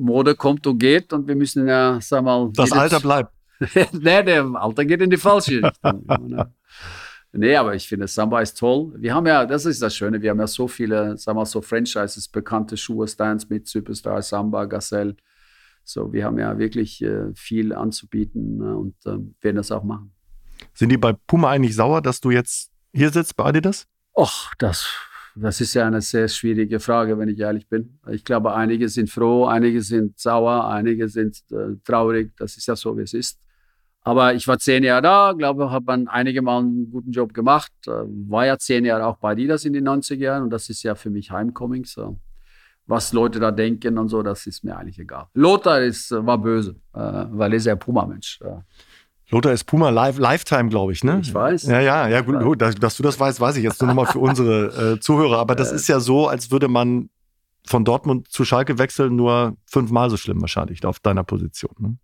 [0.00, 2.50] Mode kommt und geht und wir müssen ja, sag mal.
[2.54, 3.32] Das Alter bleibt.
[3.92, 6.04] nee, der Alter geht in die falsche Richtung.
[7.32, 8.94] nee, aber ich finde, Samba ist toll.
[8.96, 11.60] Wir haben ja, das ist das Schöne, wir haben ja so viele, sag mal, so
[11.60, 15.16] Franchises, bekannte Schuhe, Stans mit Superstar, Samba, Gazelle.
[15.84, 20.12] So, wir haben ja wirklich äh, viel anzubieten ne, und äh, werden das auch machen.
[20.74, 23.86] Sind die bei Puma eigentlich sauer, dass du jetzt hier sitzt bei Adidas?
[24.14, 24.88] Och, das
[25.36, 27.98] das ist ja eine sehr schwierige Frage, wenn ich ehrlich bin.
[28.10, 32.32] Ich glaube, einige sind froh, einige sind sauer, einige sind äh, traurig.
[32.36, 33.38] Das ist ja so, wie es ist.
[34.02, 37.72] Aber ich war zehn Jahre da, glaube, habe einige Mal einen guten Job gemacht.
[37.86, 37.90] Äh,
[38.28, 40.94] war ja zehn Jahre auch bei Adidas in den 90er Jahren und das ist ja
[40.94, 41.84] für mich Heimcoming.
[41.84, 42.18] So.
[42.86, 45.26] Was Leute da denken und so, das ist mir eigentlich egal.
[45.34, 46.98] Lothar ist, war böse, äh,
[47.30, 48.40] weil er ist ja Puma-Mensch.
[49.30, 51.20] Lothar ist Puma Live, Lifetime, glaube ich, ne?
[51.22, 51.64] Ich weiß.
[51.64, 54.06] Ja, ja, ja, gut, gut dass, dass, du das weißt, weiß ich jetzt nur nochmal
[54.06, 55.38] für unsere äh, Zuhörer.
[55.38, 57.10] Aber das ist ja so, als würde man
[57.66, 61.74] von Dortmund zu Schalke wechseln, nur fünfmal so schlimm wahrscheinlich auf deiner Position.
[61.78, 61.98] Ne?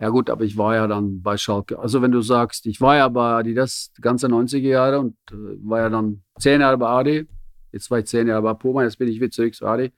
[0.00, 1.78] Ja gut, aber ich war ja dann bei Schalke.
[1.78, 5.34] Also wenn du sagst, ich war ja bei Adidas die ganze 90er Jahre und äh,
[5.62, 7.28] war ja dann zehn Jahre bei Adi.
[7.70, 9.92] Jetzt war ich zehn Jahre bei Puma, jetzt bin ich wieder zurück zu Adi.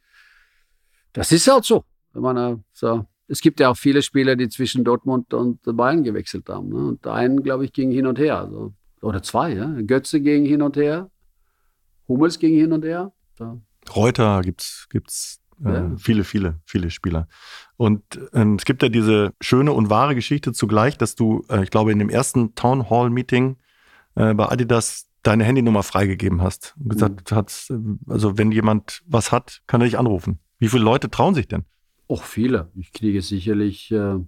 [1.15, 1.85] Das ist halt so.
[2.13, 6.05] Wenn man äh, so es gibt ja auch viele Spieler, die zwischen Dortmund und Bayern
[6.05, 6.69] gewechselt haben.
[6.69, 6.77] Ne?
[6.77, 8.39] Und einen, glaube ich, ging hin und her.
[8.39, 9.75] Also, oder zwei, ja.
[9.87, 11.11] Götze ging hin und her.
[12.09, 13.13] Hummels ging hin und her.
[13.37, 13.59] Da.
[13.95, 15.93] Reuter gibt's, gibt's äh, ja.
[15.97, 17.29] viele, viele, viele Spieler.
[17.77, 18.03] Und
[18.33, 21.93] äh, es gibt ja diese schöne und wahre Geschichte zugleich, dass du, äh, ich glaube,
[21.93, 23.57] in dem ersten Town Hall Meeting
[24.17, 26.75] äh, bei Adidas deine Handynummer freigegeben hast.
[26.79, 27.37] Und gesagt mhm.
[27.37, 27.73] hast,
[28.09, 30.39] also wenn jemand was hat, kann er dich anrufen.
[30.59, 31.65] Wie viele Leute trauen sich denn?
[32.09, 32.71] Auch viele.
[32.75, 34.19] Ich kriege sicherlich, äh,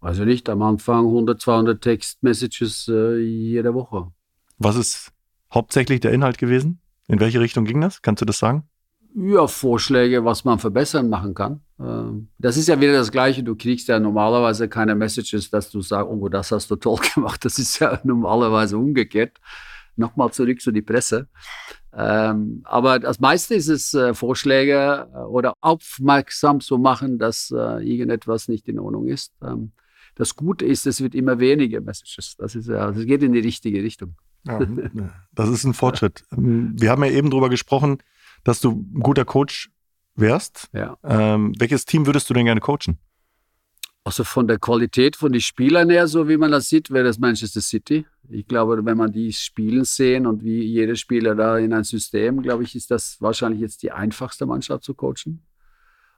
[0.00, 4.12] Also nicht am Anfang 100, 200 Text-Messages äh, jede Woche.
[4.58, 5.12] Was ist
[5.52, 6.80] hauptsächlich der Inhalt gewesen?
[7.08, 8.02] In welche Richtung ging das?
[8.02, 8.64] Kannst du das sagen?
[9.16, 11.60] Ja, Vorschläge, was man verbessern machen kann.
[11.80, 13.42] Ähm, das ist ja wieder das Gleiche.
[13.42, 17.44] Du kriegst ja normalerweise keine Messages, dass du sagst, oh, das hast du toll gemacht.
[17.44, 19.38] Das ist ja normalerweise umgekehrt.
[19.96, 21.28] Nochmal zurück zu die Presse.
[21.96, 27.88] Ähm, aber das meiste ist es, äh, Vorschläge äh, oder aufmerksam zu machen, dass äh,
[27.88, 29.32] irgendetwas nicht in Ordnung ist.
[29.42, 29.72] Ähm,
[30.16, 32.36] das Gute ist, es wird immer weniger Messages.
[32.36, 34.16] Das ist ja, es geht in die richtige Richtung.
[34.46, 34.60] Ja,
[35.32, 36.24] das ist ein Fortschritt.
[36.32, 37.98] Ähm, wir haben ja eben darüber gesprochen,
[38.42, 39.70] dass du ein guter Coach
[40.16, 40.70] wärst.
[40.72, 40.96] Ja.
[41.04, 42.98] Ähm, welches Team würdest du denn gerne coachen?
[44.06, 47.18] Also von der Qualität von den Spielern her, so wie man das sieht, wäre das
[47.18, 48.04] Manchester City.
[48.28, 52.42] Ich glaube, wenn man die spielen sehen und wie jeder Spieler da in ein System,
[52.42, 55.42] glaube ich, ist das wahrscheinlich jetzt die einfachste Mannschaft zu coachen.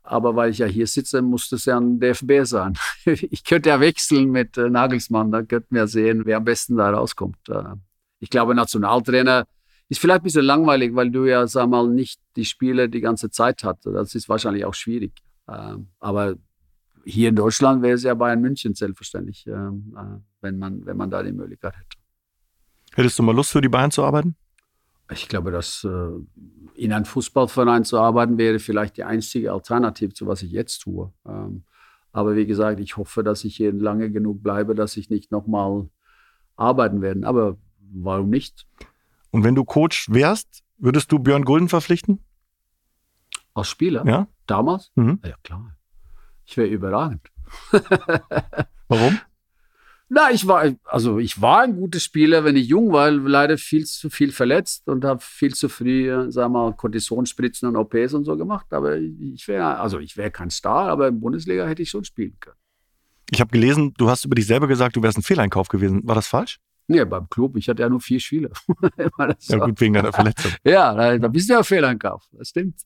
[0.02, 2.74] Aber weil ich ja hier sitze, muss das ja ein DFB sein.
[3.06, 6.90] Ich könnte ja wechseln mit äh, Nagelsmann, dann könnten wir sehen, wer am besten da
[6.90, 7.48] rauskommt.
[7.48, 7.74] Äh,
[8.18, 9.46] ich glaube, Nationaltrainer
[9.88, 13.30] ist vielleicht ein bisschen langweilig, weil du ja, sag mal, nicht die Spiele die ganze
[13.30, 13.86] Zeit hast.
[13.86, 15.12] Das ist wahrscheinlich auch schwierig.
[15.48, 16.36] Ähm, aber
[17.06, 21.08] hier in Deutschland wäre es ja Bayern München selbstverständlich, ähm, äh, wenn, man, wenn man
[21.08, 21.96] da die Möglichkeit hätte.
[22.94, 24.34] Hättest du mal Lust für die Bayern zu arbeiten?
[25.12, 26.08] Ich glaube, dass äh,
[26.74, 31.12] in einem Fußballverein zu arbeiten wäre vielleicht die einzige Alternative zu was ich jetzt tue.
[31.24, 31.62] Ähm,
[32.10, 35.88] aber wie gesagt, ich hoffe, dass ich hier lange genug bleibe, dass ich nicht nochmal
[36.56, 37.24] arbeiten werde.
[37.24, 37.56] Aber
[37.92, 38.66] warum nicht?
[39.30, 42.18] Und wenn du Coach wärst, würdest du Björn Gulden verpflichten?
[43.54, 44.04] Als Spieler?
[44.06, 44.26] Ja.
[44.46, 44.90] Damals?
[44.96, 45.20] Mhm.
[45.24, 45.75] Ja, klar.
[46.46, 47.20] Ich wäre überragend.
[48.88, 49.18] Warum?
[50.08, 53.84] Na, ich war, also ich war ein guter Spieler, wenn ich jung war, leider viel
[53.84, 58.24] zu viel verletzt und habe viel zu früh, äh, sag mal, Kortisonspritzen und OPs und
[58.24, 58.66] so gemacht.
[58.70, 62.36] Aber ich wäre, also ich wäre kein Star, aber in Bundesliga hätte ich schon spielen
[62.38, 62.56] können.
[63.32, 66.06] Ich habe gelesen, du hast über dich selber gesagt, du wärst ein Fehleinkauf gewesen.
[66.06, 66.60] War das falsch?
[66.86, 68.52] Nee, beim Club, ich hatte ja nur vier Spiele.
[69.48, 70.52] ja, gut, wegen deiner Verletzung.
[70.62, 72.22] ja, da, da bist du ja Fehleinkauf.
[72.30, 72.76] Das stimmt.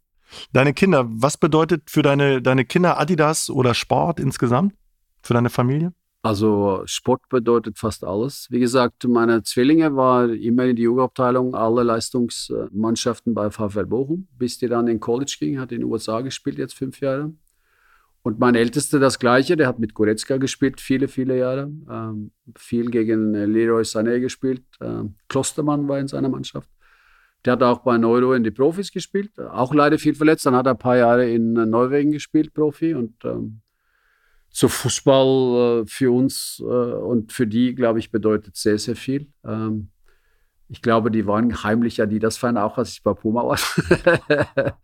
[0.53, 4.75] Deine Kinder, was bedeutet für deine, deine Kinder Adidas oder Sport insgesamt?
[5.23, 5.93] Für deine Familie?
[6.23, 8.47] Also Sport bedeutet fast alles.
[8.51, 14.59] Wie gesagt, meine Zwillinge waren immer in die Jugendabteilung, alle Leistungsmannschaften bei VfL Bochum, bis
[14.59, 17.33] die dann in College ging, hat in den USA gespielt, jetzt fünf Jahre.
[18.23, 21.73] Und mein Ältester das Gleiche, der hat mit Goretzka gespielt, viele, viele Jahre.
[21.91, 24.63] Ähm, viel gegen Leroy Sané gespielt.
[24.83, 26.69] Ähm, Klostermann war in seiner Mannschaft.
[27.45, 30.45] Der hat auch bei Neuro in die Profis gespielt, auch leider viel verletzt.
[30.47, 32.95] Dann hat er ein paar Jahre in Norwegen gespielt, Profi.
[32.95, 33.63] Und ähm,
[34.51, 39.29] so Fußball äh, für uns äh, und für die, glaube ich, bedeutet sehr, sehr viel.
[39.45, 39.91] Ähm,
[40.69, 43.59] ich glaube, die waren heimlich ja die das fan auch, als ich bei Puma war.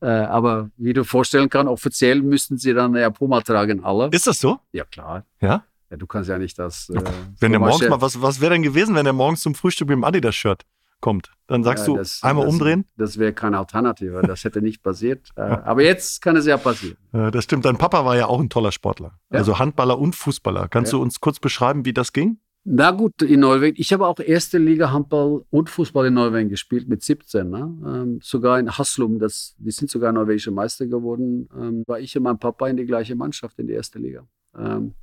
[0.00, 4.08] äh, aber wie du vorstellen kannst, offiziell müssten sie dann ja Puma tragen, alle.
[4.12, 4.58] Ist das so?
[4.72, 5.24] Ja, klar.
[5.40, 5.64] Ja?
[5.90, 6.90] ja du kannst ja nicht das.
[6.90, 7.02] Äh,
[7.40, 9.96] wenn der morgens mal, was, was wäre denn gewesen, wenn der morgens zum Frühstück mit
[9.96, 10.62] dem Adidas-Shirt
[11.02, 11.32] kommt?
[11.46, 12.86] Dann sagst ja, das, du einmal das, umdrehen?
[12.96, 14.22] Das wäre keine Alternative.
[14.26, 15.28] Das hätte nicht passiert.
[15.36, 16.96] Äh, aber jetzt kann es ja passieren.
[17.12, 17.66] das stimmt.
[17.66, 19.18] Dein Papa war ja auch ein toller Sportler.
[19.30, 19.40] Ja.
[19.40, 20.68] Also Handballer und Fußballer.
[20.68, 20.98] Kannst ja.
[20.98, 22.38] du uns kurz beschreiben, wie das ging?
[22.64, 23.76] Na gut, in Norwegen.
[23.80, 27.50] Ich habe auch erste Liga Handball und Fußball in Norwegen gespielt mit 17.
[27.50, 27.76] Ne?
[27.84, 32.22] Ähm, sogar in Haslum, das, die sind sogar norwegische Meister geworden, ähm, war ich und
[32.22, 34.24] mein Papa in die gleiche Mannschaft in die erste Liga.
[34.56, 34.94] Ähm,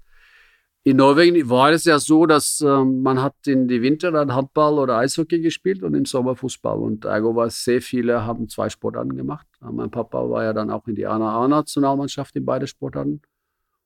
[0.84, 4.80] in Norwegen war es ja so, dass ähm, man hat in die Winter dann Handball
[4.80, 6.78] oder Eishockey gespielt und im Sommer Fußball.
[6.80, 9.46] Und ergo war es sehr viele, haben zwei Sportarten gemacht.
[9.60, 13.22] Mein Papa war ja dann auch in die ANA-nationalmannschaft in beide Sportarten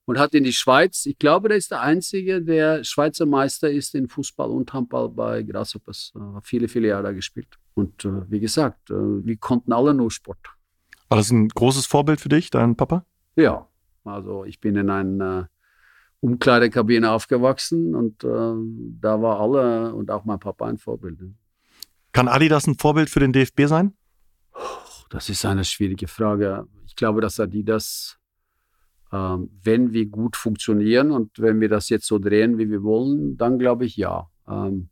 [0.06, 3.96] und hat in die Schweiz, ich glaube, der ist der Einzige, der Schweizer Meister ist
[3.96, 6.14] in Fußball und Handball bei Grasshoppers.
[6.16, 7.58] Äh, viele, viele Jahre gespielt.
[7.74, 10.40] Und äh, wie gesagt, äh, wir konnten alle nur Sport.
[11.10, 13.06] War das ein großes Vorbild für dich, dein Papa?
[13.36, 13.68] Ja,
[14.04, 15.50] also ich bin in einer
[16.24, 18.28] Umkleidekabine aufgewachsen und äh,
[19.02, 21.20] da war alle und auch mein Papa ein Vorbild.
[22.14, 23.94] Kann Adidas ein Vorbild für den DFB sein?
[25.10, 26.66] Das ist eine schwierige Frage.
[26.86, 28.18] Ich glaube, dass Adidas
[29.14, 33.38] ähm, wenn wir gut funktionieren und wenn wir das jetzt so drehen, wie wir wollen,
[33.38, 34.28] dann glaube ich ja.
[34.48, 34.90] Ähm,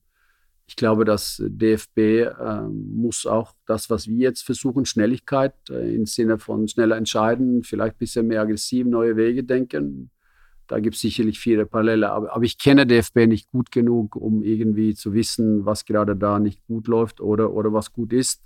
[0.67, 6.05] ich glaube, das DFB äh, muss auch das, was wir jetzt versuchen, Schnelligkeit äh, im
[6.05, 10.11] Sinne von schneller entscheiden, vielleicht ein bisschen mehr aggressiv, neue Wege denken.
[10.71, 12.09] Da gibt es sicherlich viele Parallele.
[12.09, 16.39] Aber, aber, ich kenne DFB nicht gut genug, um irgendwie zu wissen, was gerade da
[16.39, 18.41] nicht gut läuft oder, oder was gut ist.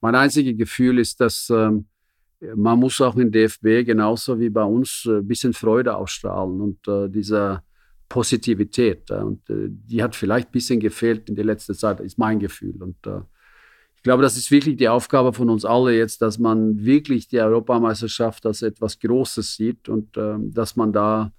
[0.00, 1.86] Mein einziges Gefühl ist, dass ähm,
[2.54, 7.08] man muss auch in DFB genauso wie bei uns ein bisschen Freude ausstrahlen und äh,
[7.08, 7.64] diese
[8.08, 9.10] Positivität.
[9.10, 12.38] Äh, und äh, die hat vielleicht ein bisschen gefehlt in der letzten Zeit, ist mein
[12.38, 12.80] Gefühl.
[12.80, 13.22] Und äh,
[13.96, 17.40] ich glaube, das ist wirklich die Aufgabe von uns alle jetzt, dass man wirklich die
[17.40, 21.32] Europameisterschaft als etwas Großes sieht und ähm, dass man da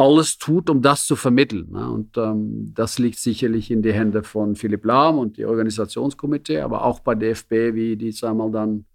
[0.00, 1.70] alles tut, um das zu vermitteln.
[1.70, 1.90] Ne?
[1.90, 6.84] Und ähm, das liegt sicherlich in die Hände von Philipp Lahm und die Organisationskomitee, aber
[6.84, 8.86] auch bei DFB, wie die einmal dann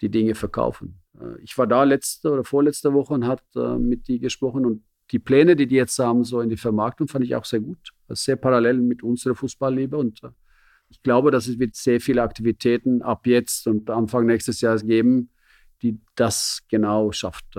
[0.00, 1.02] die Dinge verkaufen.
[1.20, 4.82] Äh, ich war da letzte oder vorletzte Woche und hat äh, mit die gesprochen und
[5.10, 7.92] die Pläne, die die jetzt haben, so in die Vermarktung, fand ich auch sehr gut.
[8.08, 10.28] Ist sehr parallel mit unserer Fußballliebe und äh,
[10.88, 15.28] ich glaube, dass es wird sehr viele Aktivitäten ab jetzt und Anfang nächstes Jahres geben,
[15.82, 17.58] die das genau schafft.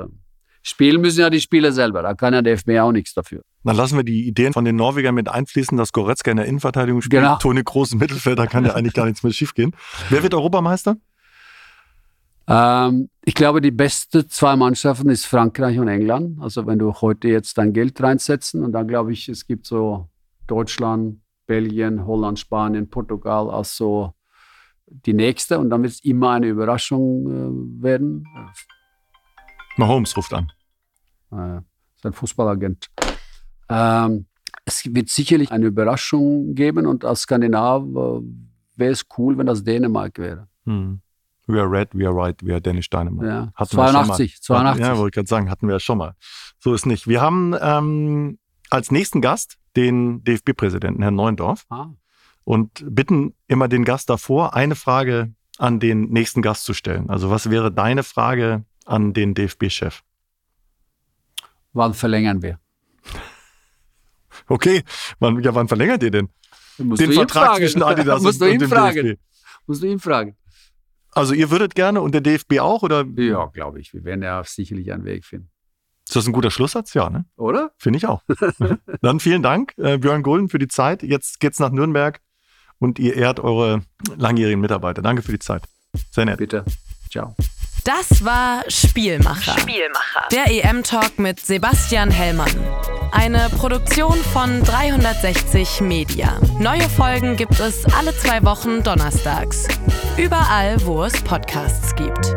[0.62, 3.42] Spielen müssen ja die Spieler selber, da kann ja der FB auch nichts dafür.
[3.64, 7.02] Dann lassen wir die Ideen von den Norwegern mit einfließen, dass Goretzka in der Innenverteidigung
[7.02, 7.38] spielt, genau.
[7.38, 9.76] Toni Groß im Mittelfeld, da kann ja eigentlich gar nichts mehr schiefgehen.
[10.10, 10.98] Wer wird Europameister?
[12.50, 16.42] Ähm, ich glaube, die beste zwei Mannschaften ist Frankreich und England.
[16.42, 20.10] Also wenn du heute jetzt dein Geld reinsetzen und dann glaube ich, es gibt so
[20.48, 24.14] Deutschland, Belgien, Holland, Spanien, Portugal als so
[24.88, 28.26] die nächste und dann wird es immer eine Überraschung äh, werden.
[29.80, 30.52] Mahomes ruft an.
[31.32, 31.58] Äh,
[31.96, 32.88] ist ein Fußballagent.
[33.70, 34.26] Ähm,
[34.66, 37.84] es wird sicherlich eine Überraschung geben und als Skandinav
[38.76, 40.48] wäre es cool, wenn das Dänemark wäre.
[40.66, 41.02] Hm.
[41.48, 43.26] We are red, we are right, we are Danish Dynamite.
[43.26, 43.52] Ja.
[43.56, 44.86] Hatten 82, 82.
[44.86, 46.14] Ja, wollte ich gerade sagen, hatten wir ja schon mal.
[46.60, 47.08] So ist nicht.
[47.08, 48.38] Wir haben ähm,
[48.70, 51.66] als nächsten Gast den DFB-Präsidenten, Herrn Neundorf.
[51.70, 51.88] Ah.
[52.44, 57.10] Und bitten immer den Gast davor, eine Frage an den nächsten Gast zu stellen.
[57.10, 60.02] Also was wäre deine Frage an den DFB-Chef?
[61.74, 62.60] Wann verlängern wir?
[64.48, 64.84] Okay,
[65.20, 66.30] wann, ja, wann verlängert ihr denn?
[66.80, 69.06] den Vertrag zwischen Adidas und, und dem fragen.
[69.06, 69.20] DFB?
[69.68, 70.36] Musst du ihn fragen.
[71.12, 73.06] Also ihr würdet gerne und der DFB auch, oder?
[73.18, 73.94] Ja, glaube ich.
[73.94, 75.50] Wir werden ja sicherlich einen Weg finden.
[76.08, 76.94] Ist das ein guter Schlusssatz?
[76.94, 77.26] Ja, ne?
[77.36, 77.72] Oder?
[77.78, 78.24] Finde ich auch.
[79.02, 81.04] Dann vielen Dank, äh, Björn Gulden, für die Zeit.
[81.04, 82.20] Jetzt geht's nach Nürnberg
[82.80, 83.84] und ihr ehrt eure
[84.16, 85.02] langjährigen Mitarbeiter.
[85.02, 85.64] Danke für die Zeit.
[86.12, 86.38] Sehr nett.
[86.38, 86.66] Bitte.
[87.12, 87.36] Ciao.
[87.90, 89.58] Das war Spielmacher.
[89.58, 90.28] Spielmacher.
[90.32, 92.52] Der EM-Talk mit Sebastian Hellmann.
[93.12, 96.40] Eine Produktion von 360 Media.
[96.60, 99.68] Neue Folgen gibt es alle zwei Wochen donnerstags.
[100.18, 102.36] Überall, wo es Podcasts gibt.